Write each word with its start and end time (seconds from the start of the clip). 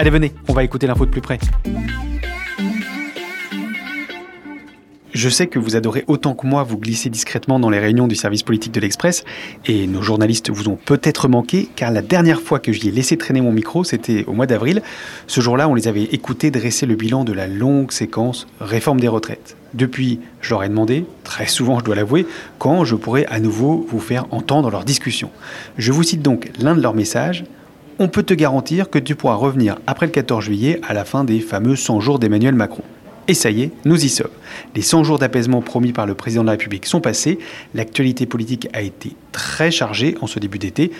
Allez, 0.00 0.08
venez, 0.08 0.32
on 0.48 0.54
va 0.54 0.64
écouter 0.64 0.86
l'info 0.86 1.04
de 1.04 1.10
plus 1.10 1.20
près. 1.20 1.38
Je 5.12 5.28
sais 5.28 5.46
que 5.46 5.58
vous 5.58 5.76
adorez 5.76 6.04
autant 6.06 6.32
que 6.32 6.46
moi 6.46 6.62
vous 6.62 6.78
glisser 6.78 7.10
discrètement 7.10 7.60
dans 7.60 7.68
les 7.68 7.78
réunions 7.78 8.08
du 8.08 8.14
service 8.14 8.42
politique 8.42 8.72
de 8.72 8.80
l'Express, 8.80 9.24
et 9.66 9.86
nos 9.86 10.00
journalistes 10.00 10.48
vous 10.48 10.70
ont 10.70 10.78
peut-être 10.82 11.28
manqué, 11.28 11.68
car 11.76 11.90
la 11.90 12.00
dernière 12.00 12.40
fois 12.40 12.60
que 12.60 12.72
j'y 12.72 12.88
ai 12.88 12.92
laissé 12.92 13.18
traîner 13.18 13.42
mon 13.42 13.52
micro, 13.52 13.84
c'était 13.84 14.24
au 14.26 14.32
mois 14.32 14.46
d'avril. 14.46 14.80
Ce 15.26 15.42
jour-là, 15.42 15.68
on 15.68 15.74
les 15.74 15.86
avait 15.86 16.04
écoutés 16.04 16.50
dresser 16.50 16.86
le 16.86 16.94
bilan 16.94 17.24
de 17.24 17.34
la 17.34 17.46
longue 17.46 17.92
séquence 17.92 18.46
réforme 18.58 19.00
des 19.00 19.08
retraites. 19.08 19.58
Depuis, 19.74 20.20
je 20.40 20.48
leur 20.48 20.64
ai 20.64 20.70
demandé, 20.70 21.04
très 21.24 21.46
souvent 21.46 21.78
je 21.78 21.84
dois 21.84 21.94
l'avouer, 21.94 22.26
quand 22.58 22.86
je 22.86 22.96
pourrais 22.96 23.26
à 23.26 23.38
nouveau 23.38 23.86
vous 23.90 24.00
faire 24.00 24.24
entendre 24.30 24.70
leurs 24.70 24.86
discussions. 24.86 25.30
Je 25.76 25.92
vous 25.92 26.04
cite 26.04 26.22
donc 26.22 26.50
l'un 26.58 26.74
de 26.74 26.80
leurs 26.80 26.94
messages. 26.94 27.44
On 28.02 28.08
peut 28.08 28.22
te 28.22 28.32
garantir 28.32 28.88
que 28.88 28.98
tu 28.98 29.14
pourras 29.14 29.34
revenir 29.34 29.76
après 29.86 30.06
le 30.06 30.12
14 30.12 30.42
juillet 30.42 30.80
à 30.88 30.94
la 30.94 31.04
fin 31.04 31.22
des 31.22 31.38
fameux 31.38 31.76
100 31.76 32.00
jours 32.00 32.18
d'Emmanuel 32.18 32.54
Macron. 32.54 32.82
Et 33.28 33.34
ça 33.34 33.50
y 33.50 33.60
est, 33.60 33.72
nous 33.84 34.02
y 34.02 34.08
sommes. 34.08 34.30
Les 34.74 34.80
100 34.80 35.04
jours 35.04 35.18
d'apaisement 35.18 35.60
promis 35.60 35.92
par 35.92 36.06
le 36.06 36.14
président 36.14 36.40
de 36.40 36.46
la 36.46 36.52
République 36.52 36.86
sont 36.86 37.02
passés. 37.02 37.38
L'actualité 37.74 38.24
politique 38.24 38.68
a 38.72 38.80
été 38.80 39.14
très 39.32 39.70
chargée 39.70 40.16
en 40.22 40.26
ce 40.26 40.38
début 40.38 40.58
d'été. 40.58 40.92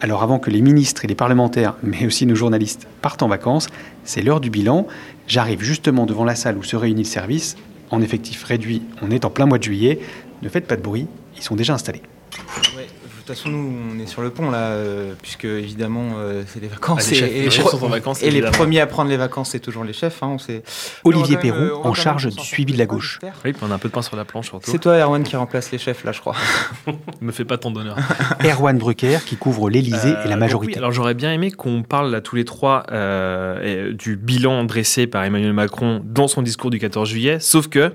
Alors 0.00 0.24
avant 0.24 0.40
que 0.40 0.50
les 0.50 0.60
ministres 0.60 1.04
et 1.04 1.06
les 1.08 1.14
parlementaires, 1.14 1.76
mais 1.84 2.04
aussi 2.04 2.26
nos 2.26 2.34
journalistes, 2.34 2.88
partent 3.02 3.22
en 3.22 3.28
vacances, 3.28 3.68
c'est 4.02 4.22
l'heure 4.22 4.40
du 4.40 4.50
bilan. 4.50 4.88
J'arrive 5.28 5.62
justement 5.62 6.06
devant 6.06 6.24
la 6.24 6.34
salle 6.34 6.58
où 6.58 6.64
se 6.64 6.74
réunit 6.74 7.04
le 7.04 7.08
service. 7.08 7.54
En 7.92 8.02
effectif 8.02 8.42
réduit, 8.42 8.82
on 9.00 9.12
est 9.12 9.24
en 9.24 9.30
plein 9.30 9.46
mois 9.46 9.58
de 9.58 9.62
juillet. 9.62 10.00
Ne 10.42 10.48
faites 10.48 10.66
pas 10.66 10.76
de 10.76 10.82
bruit, 10.82 11.06
ils 11.36 11.42
sont 11.44 11.54
déjà 11.54 11.74
installés. 11.74 12.02
Toute 13.28 13.36
façon, 13.36 13.50
nous, 13.50 13.72
on 13.94 13.98
est 13.98 14.06
sur 14.06 14.22
le 14.22 14.30
pont, 14.30 14.50
là, 14.50 14.58
euh, 14.70 15.12
puisque 15.20 15.44
évidemment, 15.44 16.12
euh, 16.16 16.42
c'est 16.46 16.60
les 16.60 16.68
vacances. 16.68 17.04
Ah, 17.06 17.10
les 17.10 17.16
chefs- 17.16 17.30
et, 17.30 17.42
les 17.42 17.50
chefs 17.50 17.66
sont 17.66 17.84
en 17.84 17.88
vacances, 17.88 18.22
et 18.22 18.30
les 18.30 18.40
premiers 18.40 18.80
à 18.80 18.86
prendre 18.86 19.10
les 19.10 19.18
vacances, 19.18 19.50
c'est 19.50 19.60
toujours 19.60 19.84
les 19.84 19.92
chefs. 19.92 20.22
Hein, 20.22 20.28
on 20.32 20.38
sait. 20.38 20.62
Olivier 21.04 21.36
même, 21.36 21.42
Perron, 21.42 21.60
euh, 21.60 21.74
en 21.88 21.92
charge 21.92 22.28
du 22.28 22.42
suivi 22.42 22.72
de 22.72 22.78
la 22.78 22.86
gauche. 22.86 23.18
Oui, 23.44 23.52
puis 23.52 23.62
on 23.62 23.70
a 23.70 23.74
un 23.74 23.78
peu 23.78 23.88
de 23.88 23.92
pain 23.92 24.00
sur 24.00 24.16
la 24.16 24.24
planche 24.24 24.46
surtout. 24.48 24.70
C'est 24.70 24.78
toi, 24.78 24.96
Erwan, 24.98 25.22
qui 25.22 25.36
remplace 25.36 25.70
les 25.72 25.76
chefs, 25.78 26.04
là, 26.04 26.12
je 26.12 26.20
crois. 26.20 26.34
Me 27.20 27.30
fais 27.32 27.44
pas 27.44 27.58
ton 27.58 27.70
d'honneur. 27.70 27.96
Erwan 28.44 28.78
Brucker 28.78 29.18
qui 29.26 29.36
couvre 29.36 29.68
l'Élysée 29.68 30.08
et 30.08 30.12
Euh, 30.12 30.24
la 30.24 30.30
donc 30.30 30.38
majorité. 30.40 30.72
oui, 30.72 30.78
alors 30.78 30.92
j'aurais 30.92 31.14
bien 31.14 31.30
aimé 31.30 31.50
qu'on 31.50 31.82
parle 31.82 32.10
là 32.10 32.22
tous 32.22 32.34
les 32.36 32.46
trois 32.46 32.84
euh, 32.92 33.90
et- 33.90 33.92
du 33.92 34.16
bilan 34.16 34.64
dressé 34.64 35.06
par 35.06 35.22
Emmanuel 35.24 35.52
Macron 35.52 36.00
dans 36.02 36.28
son 36.28 36.40
discours 36.40 36.70
du 36.70 36.78
14 36.78 37.06
juillet, 37.10 37.40
sauf 37.40 37.68
que 37.68 37.92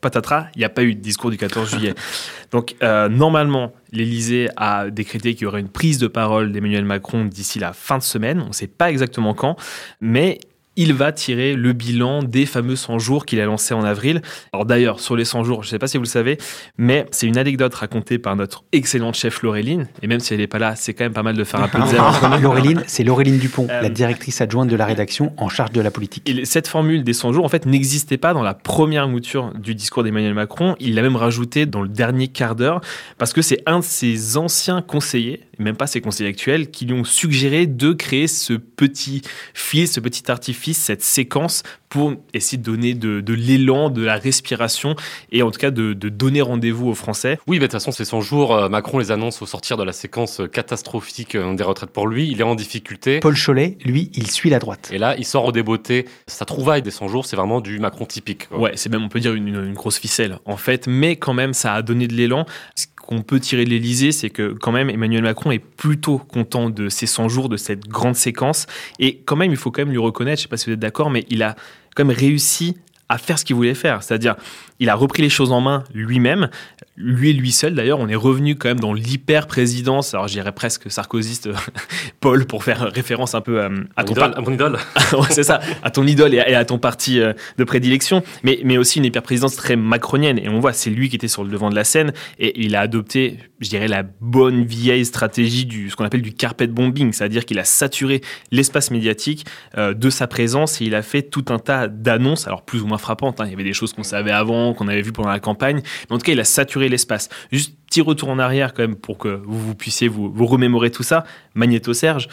patatras, 0.00 0.48
il 0.54 0.58
n'y 0.58 0.64
a 0.64 0.68
pas 0.68 0.82
eu 0.82 0.94
de 0.94 1.00
discours 1.00 1.30
du 1.30 1.36
14 1.36 1.70
juillet. 1.70 1.94
Donc 2.52 2.76
euh, 2.82 3.08
normalement, 3.08 3.72
l'Élysée 3.92 4.48
a 4.56 4.90
décrété 4.90 5.34
qu'il 5.34 5.44
y 5.44 5.46
aurait 5.46 5.60
une 5.60 5.68
prise 5.68 5.98
de 5.98 6.06
parole 6.06 6.52
d'Emmanuel 6.52 6.84
Macron 6.84 7.24
d'ici 7.24 7.58
la 7.58 7.72
fin 7.72 7.98
de 7.98 8.02
semaine. 8.02 8.40
On 8.40 8.48
ne 8.48 8.52
sait 8.52 8.66
pas 8.66 8.90
exactement 8.90 9.34
quand, 9.34 9.56
mais 10.00 10.38
il 10.76 10.94
va 10.94 11.12
tirer 11.12 11.54
le 11.54 11.72
bilan 11.72 12.22
des 12.22 12.46
fameux 12.46 12.76
100 12.76 12.98
jours 12.98 13.26
qu'il 13.26 13.40
a 13.40 13.44
lancé 13.46 13.74
en 13.74 13.84
avril. 13.84 14.22
Alors 14.52 14.66
d'ailleurs, 14.66 15.00
sur 15.00 15.16
les 15.16 15.24
100 15.24 15.44
jours, 15.44 15.62
je 15.62 15.68
ne 15.68 15.70
sais 15.70 15.78
pas 15.78 15.86
si 15.88 15.96
vous 15.96 16.04
le 16.04 16.08
savez, 16.08 16.38
mais 16.78 17.06
c'est 17.10 17.26
une 17.26 17.38
anecdote 17.38 17.74
racontée 17.74 18.18
par 18.18 18.36
notre 18.36 18.64
excellente 18.72 19.14
chef 19.14 19.42
Laureline. 19.42 19.88
Et 20.02 20.06
même 20.06 20.20
si 20.20 20.34
elle 20.34 20.40
n'est 20.40 20.46
pas 20.46 20.58
là, 20.58 20.76
c'est 20.76 20.94
quand 20.94 21.04
même 21.04 21.12
pas 21.12 21.22
mal 21.22 21.36
de 21.36 21.44
faire 21.44 21.62
un 21.62 21.68
peu 21.68 21.78
de. 21.78 22.42
Laureline, 22.42 22.82
c'est 22.86 23.04
Laureline 23.04 23.38
Dupont, 23.38 23.66
Euh, 23.70 23.80
la 23.82 23.88
directrice 23.88 24.40
adjointe 24.40 24.68
de 24.68 24.76
la 24.76 24.84
rédaction 24.84 25.32
en 25.36 25.48
charge 25.48 25.72
de 25.72 25.80
la 25.80 25.90
politique. 25.90 26.28
Et 26.28 26.44
cette 26.44 26.68
formule 26.68 27.04
des 27.04 27.12
100 27.12 27.32
jours, 27.32 27.44
en 27.44 27.48
fait, 27.48 27.66
n'existait 27.66 28.18
pas 28.18 28.32
dans 28.34 28.42
la 28.42 28.54
première 28.54 29.08
mouture 29.08 29.52
du 29.54 29.74
discours 29.74 30.04
d'Emmanuel 30.04 30.34
Macron. 30.34 30.76
Il 30.80 30.94
l'a 30.94 31.02
même 31.02 31.16
rajouté 31.16 31.66
dans 31.66 31.82
le 31.82 31.88
dernier 31.88 32.28
quart 32.28 32.54
d'heure, 32.54 32.80
parce 33.18 33.32
que 33.32 33.42
c'est 33.42 33.62
un 33.66 33.78
de 33.80 33.84
ses 33.84 34.36
anciens 34.36 34.82
conseillers, 34.82 35.42
même 35.58 35.76
pas 35.76 35.86
ses 35.86 36.00
conseillers 36.00 36.30
actuels, 36.30 36.70
qui 36.70 36.86
lui 36.86 36.94
ont 36.94 37.04
suggéré 37.04 37.66
de 37.66 37.92
créer 37.92 38.26
ce 38.26 38.52
petit 38.54 39.22
fil, 39.54 39.88
ce 39.88 40.00
petit 40.00 40.30
artifice, 40.30 40.65
cette 40.74 41.02
séquence 41.02 41.62
pour 41.88 42.14
essayer 42.34 42.58
de 42.58 42.62
donner 42.62 42.94
de, 42.94 43.20
de 43.20 43.32
l'élan, 43.32 43.90
de 43.90 44.02
la 44.02 44.16
respiration, 44.16 44.96
et 45.32 45.42
en 45.42 45.50
tout 45.50 45.58
cas 45.58 45.70
de, 45.70 45.92
de 45.92 46.08
donner 46.08 46.42
rendez-vous 46.42 46.88
aux 46.88 46.94
Français. 46.94 47.38
Oui, 47.46 47.56
mais 47.56 47.60
de 47.60 47.64
toute 47.66 47.72
façon, 47.72 47.92
ces 47.92 48.04
100 48.04 48.20
jours, 48.20 48.54
euh, 48.54 48.68
Macron 48.68 48.98
les 48.98 49.10
annonce 49.12 49.40
au 49.42 49.46
sortir 49.46 49.76
de 49.76 49.84
la 49.84 49.92
séquence 49.92 50.40
euh, 50.40 50.46
catastrophique 50.46 51.34
euh, 51.34 51.54
des 51.54 51.62
retraites 51.62 51.90
pour 51.90 52.06
lui. 52.08 52.28
Il 52.28 52.40
est 52.40 52.44
en 52.44 52.54
difficulté. 52.54 53.20
Paul 53.20 53.36
Cholet, 53.36 53.78
lui, 53.84 54.10
il 54.14 54.30
suit 54.30 54.50
la 54.50 54.58
droite. 54.58 54.90
Et 54.92 54.98
là, 54.98 55.14
il 55.16 55.24
sort 55.24 55.44
au 55.44 55.52
débeauté. 55.52 56.06
Sa 56.26 56.44
trouvaille 56.44 56.82
des 56.82 56.90
100 56.90 57.08
jours, 57.08 57.24
c'est 57.24 57.36
vraiment 57.36 57.60
du 57.60 57.78
Macron 57.78 58.04
typique. 58.04 58.48
quoi. 58.48 58.58
Ouais, 58.58 58.72
c'est 58.74 58.90
même, 58.90 59.04
on 59.04 59.08
peut 59.08 59.20
dire, 59.20 59.34
une, 59.34 59.48
une 59.48 59.74
grosse 59.74 59.98
ficelle, 59.98 60.38
en 60.44 60.56
fait. 60.56 60.86
Mais 60.86 61.16
quand 61.16 61.34
même, 61.34 61.54
ça 61.54 61.74
a 61.74 61.82
donné 61.82 62.08
de 62.08 62.14
l'élan. 62.14 62.46
Ce 62.74 62.86
qu'on 63.06 63.22
peut 63.22 63.40
tirer 63.40 63.64
de 63.64 63.70
l'Elysée, 63.70 64.12
c'est 64.12 64.30
que 64.30 64.52
quand 64.52 64.72
même, 64.72 64.90
Emmanuel 64.90 65.22
Macron 65.22 65.52
est 65.52 65.58
plutôt 65.58 66.18
content 66.18 66.68
de 66.68 66.88
ces 66.88 67.06
100 67.06 67.28
jours, 67.28 67.48
de 67.48 67.56
cette 67.56 67.88
grande 67.88 68.16
séquence. 68.16 68.66
Et 68.98 69.18
quand 69.24 69.36
même, 69.36 69.50
il 69.50 69.56
faut 69.56 69.70
quand 69.70 69.82
même 69.82 69.92
lui 69.92 69.98
reconnaître, 69.98 70.38
je 70.38 70.42
sais 70.42 70.48
pas 70.48 70.56
si 70.56 70.66
vous 70.66 70.74
êtes 70.74 70.80
d'accord, 70.80 71.10
mais 71.10 71.24
il 71.30 71.42
a 71.42 71.56
quand 71.94 72.04
même 72.04 72.16
réussi 72.16 72.76
à 73.08 73.18
faire 73.18 73.38
ce 73.38 73.44
qu'il 73.44 73.56
voulait 73.56 73.74
faire. 73.74 74.02
C'est-à-dire, 74.02 74.34
il 74.78 74.88
a 74.90 74.94
repris 74.94 75.22
les 75.22 75.28
choses 75.28 75.52
en 75.52 75.60
main 75.60 75.84
lui-même, 75.94 76.48
lui 76.96 77.30
et 77.30 77.32
lui 77.32 77.52
seul 77.52 77.74
d'ailleurs. 77.74 77.98
On 78.00 78.08
est 78.08 78.14
revenu 78.14 78.56
quand 78.56 78.68
même 78.68 78.80
dans 78.80 78.92
l'hyper-présidence, 79.36 80.14
alors 80.14 80.28
j'irais 80.28 80.52
presque 80.52 80.90
sarkozyste, 80.90 81.48
Paul, 82.20 82.46
pour 82.46 82.64
faire 82.64 82.90
référence 82.92 83.34
un 83.34 83.40
peu 83.40 83.60
euh, 83.60 83.68
à 83.96 84.04
ton 84.04 84.12
idole, 84.12 84.30
par- 84.30 84.38
à 84.38 84.40
mon 84.42 84.52
idole. 84.52 84.78
Ouais, 85.12 85.26
c'est 85.30 85.42
ça, 85.44 85.60
à 85.82 85.90
ton 85.90 86.06
idole 86.06 86.34
et 86.34 86.40
à, 86.40 86.48
et 86.50 86.54
à 86.54 86.64
ton 86.64 86.78
parti 86.78 87.20
euh, 87.20 87.32
de 87.58 87.64
prédilection, 87.64 88.22
mais, 88.42 88.60
mais 88.64 88.76
aussi 88.76 88.98
une 88.98 89.04
hyper-présidence 89.04 89.56
très 89.56 89.76
macronienne. 89.76 90.38
Et 90.38 90.48
on 90.48 90.58
voit, 90.60 90.72
c'est 90.72 90.90
lui 90.90 91.08
qui 91.08 91.16
était 91.16 91.28
sur 91.28 91.44
le 91.44 91.50
devant 91.50 91.70
de 91.70 91.74
la 91.74 91.84
scène 91.84 92.12
et 92.38 92.60
il 92.64 92.74
a 92.76 92.80
adopté, 92.80 93.38
je 93.60 93.68
dirais, 93.68 93.88
la 93.88 94.02
bonne 94.20 94.64
vieille 94.64 95.04
stratégie 95.04 95.64
du 95.66 95.90
ce 95.90 95.96
qu'on 95.96 96.04
appelle 96.04 96.22
du 96.22 96.32
carpet 96.32 96.66
bombing, 96.66 97.12
c'est-à-dire 97.12 97.44
qu'il 97.44 97.58
a 97.58 97.64
saturé 97.64 98.20
l'espace 98.50 98.90
médiatique 98.90 99.46
euh, 99.78 99.94
de 99.94 100.10
sa 100.10 100.26
présence 100.26 100.80
et 100.80 100.84
il 100.86 100.94
a 100.94 101.02
fait 101.02 101.22
tout 101.22 101.44
un 101.48 101.58
tas 101.58 101.88
d'annonces, 101.88 102.46
alors 102.46 102.62
plus 102.64 102.82
ou 102.82 102.86
moins 102.86 102.98
frappantes. 102.98 103.40
hein. 103.40 103.44
Il 103.46 103.50
y 103.50 103.54
avait 103.54 103.64
des 103.64 103.72
choses 103.72 103.92
qu'on 103.92 104.02
savait 104.02 104.32
avant, 104.32 104.65
qu'on 104.74 104.88
avait 104.88 105.02
vues 105.02 105.12
pendant 105.12 105.30
la 105.30 105.40
campagne, 105.40 105.82
en 106.10 106.18
tout 106.18 106.24
cas, 106.24 106.32
il 106.32 106.40
a 106.40 106.44
saturé 106.44 106.88
l'espace. 106.88 107.28
Juste 107.52 107.74
petit 107.86 108.00
retour 108.00 108.28
en 108.28 108.38
arrière 108.38 108.74
quand 108.74 108.82
même 108.82 108.96
pour 108.96 109.16
que 109.16 109.40
vous, 109.44 109.58
vous 109.58 109.74
puissiez 109.74 110.08
vous, 110.08 110.30
vous 110.30 110.46
remémorer 110.46 110.90
tout 110.90 111.02
ça. 111.02 111.24
Magnéto 111.54 111.94
Serge, 111.94 112.28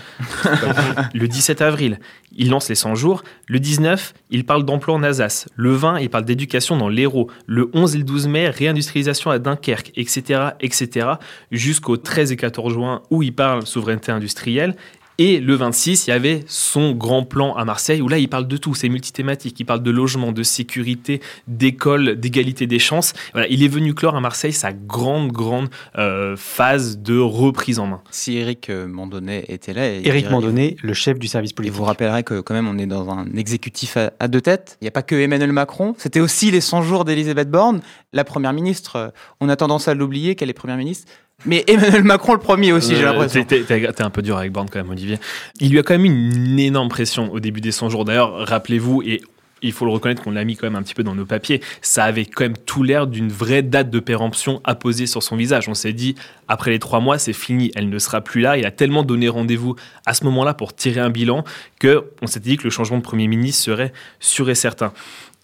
le 1.14 1.28
17 1.28 1.62
avril, 1.62 2.00
il 2.36 2.50
lance 2.50 2.70
les 2.70 2.76
100 2.76 2.96
jours. 2.96 3.24
Le 3.48 3.60
19, 3.60 4.14
il 4.32 4.46
parle 4.46 4.66
d'emploi 4.66 4.96
en 4.96 5.04
Alsace. 5.04 5.48
Le 5.56 5.74
20, 5.74 6.00
il 6.00 6.10
parle 6.10 6.26
d'éducation 6.26 6.76
dans 6.76 6.90
l'Hérault. 6.90 7.30
Le 7.46 7.70
11 7.74 7.96
et 7.96 7.98
le 8.00 8.04
12 8.04 8.28
mai, 8.28 8.50
réindustrialisation 8.50 9.32
à 9.32 9.40
Dunkerque, 9.40 9.92
etc., 9.96 10.50
etc., 10.60 11.08
jusqu'au 11.52 11.98
13 11.98 12.32
et 12.32 12.38
14 12.38 12.74
juin 12.74 13.02
où 13.12 13.24
il 13.24 13.34
parle 13.34 13.66
souveraineté 13.66 14.12
industrielle. 14.12 14.76
Et 15.19 15.39
le 15.39 15.54
26, 15.56 16.07
il 16.07 16.10
y 16.10 16.13
avait 16.13 16.44
son 16.48 16.92
grand 16.94 17.24
plan 17.24 17.54
à 17.56 17.65
Marseille, 17.65 18.01
où 18.01 18.07
là, 18.07 18.18
il 18.18 18.27
parle 18.27 18.48
de 18.48 18.57
tout, 18.57 18.74
c'est 18.74 18.89
multithématique. 18.89 19.60
Il 19.60 19.65
parle 19.65 19.83
de 19.83 19.92
logement, 19.92 20.31
de 20.31 20.42
sécurité, 20.44 21.21
d'école, 21.48 22.15
d'égalité 22.15 22.65
des 22.65 22.80
chances. 22.80 23.13
Voilà, 23.33 23.48
il 23.48 23.63
est 23.63 23.68
venu 23.68 23.94
clore 23.94 24.15
à 24.15 24.21
Marseille 24.21 24.54
sa 24.54 24.74
grande, 24.74 25.31
grande 25.31 25.69
euh, 25.98 26.36
phase 26.36 26.98
de 26.98 27.18
reprise 27.19 27.77
en 27.80 27.86
main. 27.88 28.01
Si 28.10 28.38
Eric 28.38 28.69
euh, 28.69 28.88
Mandonnet 28.88 29.45
était 29.50 29.74
là... 29.74 29.88
Eric 29.88 30.31
Mandonnet, 30.31 30.77
le 30.81 30.94
chef 30.94 31.19
du 31.19 31.27
service 31.27 31.54
politique. 31.54 31.74
Il 31.75 31.77
vous 31.77 31.83
rappellerai 31.86 32.24
que 32.24 32.42
quand 32.42 32.54
même, 32.56 32.68
on 32.68 32.77
est 32.80 32.88
dans 32.88 33.10
un 33.10 33.27
exécutif 33.36 33.98
à, 33.98 34.12
à 34.19 34.27
deux 34.27 34.42
têtes. 34.42 34.77
Il 34.81 34.86
n'y 34.86 34.88
a 34.88 34.92
pas 34.92 35.04
que 35.04 35.15
Emmanuel 35.15 35.51
Macron. 35.51 35.94
C'était 35.98 36.21
aussi 36.21 36.50
les 36.50 36.62
100 36.62 36.81
jours 36.81 37.06
d'Elisabeth 37.06 37.51
Borne, 37.51 37.81
la 38.13 38.24
première 38.24 38.54
ministre. 38.54 38.95
euh, 38.95 39.10
On 39.39 39.50
a 39.50 39.56
tendance 39.56 39.88
à 39.88 39.94
l'oublier 39.94 40.36
qu'elle 40.36 40.50
est 40.50 40.54
première 40.54 40.77
ministre. 40.77 41.07
Mais 41.45 41.63
Emmanuel 41.68 42.04
Macron 42.04 42.34
le 42.34 42.40
premier 42.40 42.72
aussi, 42.74 42.95
j'ai 42.95 43.04
Euh, 43.04 43.12
l'impression. 43.12 43.44
T'es 43.44 44.01
un 44.01 44.10
peu 44.10 44.22
dur 44.22 44.38
avec 44.38 44.51
Borne 44.51 44.69
quand 44.72 44.80
même, 44.80 44.90
Olivier. 44.90 45.19
Il 45.60 45.72
lui 45.72 45.80
a 45.80 45.84
quand 45.84 45.94
même 45.94 46.06
une 46.06 46.60
énorme 46.60 46.90
pression 46.90 47.31
au 47.34 47.40
début 47.40 47.62
des 47.62 47.72
100 47.72 47.90
jours. 47.90 48.06
D'ailleurs, 48.06 48.48
rappelez-vous, 48.48 49.01
et 49.04 49.22
il 49.62 49.72
faut 49.72 49.86
le 49.86 49.92
reconnaître 49.92 50.22
qu'on 50.22 50.31
l'a 50.31 50.44
mis 50.44 50.56
quand 50.57 50.68
même 50.68 50.75
un 50.75 50.84
petit 50.84 50.94
peu 50.94 51.04
dans 51.04 51.16
nos 51.16 51.25
papiers, 51.25 51.62
ça 51.81 52.04
avait 52.04 52.25
quand 52.25 52.44
même 52.44 52.57
tout 52.57 52.84
l'air 52.84 53.07
d'une 53.07 53.30
vraie 53.30 53.62
date 53.62 53.90
de 53.90 54.00
péremption 54.00 54.60
apposée 54.66 55.06
sur 55.06 55.24
son 55.24 55.36
visage. 55.38 55.69
On 55.69 55.74
s'est 55.74 55.94
dit, 55.94 56.16
après 56.48 56.72
les 56.72 56.80
trois 56.80 57.00
mois, 57.00 57.18
c'est 57.18 57.34
fini, 57.34 57.72
elle 57.75 57.89
ne 57.89 58.00
sera 58.00 58.22
plus 58.22 58.42
là. 58.42 58.57
Il 58.57 58.66
a 58.66 58.72
tellement 58.72 59.04
donné 59.04 59.30
rendez-vous 59.30 59.75
à 60.06 60.13
ce 60.13 60.25
moment-là 60.25 60.54
pour 60.54 60.75
tirer 60.75 61.00
un 61.00 61.10
bilan 61.10 61.44
que 61.80 62.04
on 62.22 62.28
s'était 62.28 62.50
dit 62.51 62.57
que 62.57 62.66
le 62.66 62.69
changement 62.72 62.98
de 62.98 63.04
Premier 63.04 63.28
ministre 63.28 63.63
serait 63.63 63.94
sûr 64.19 64.50
et 64.50 64.56
certain. 64.56 64.92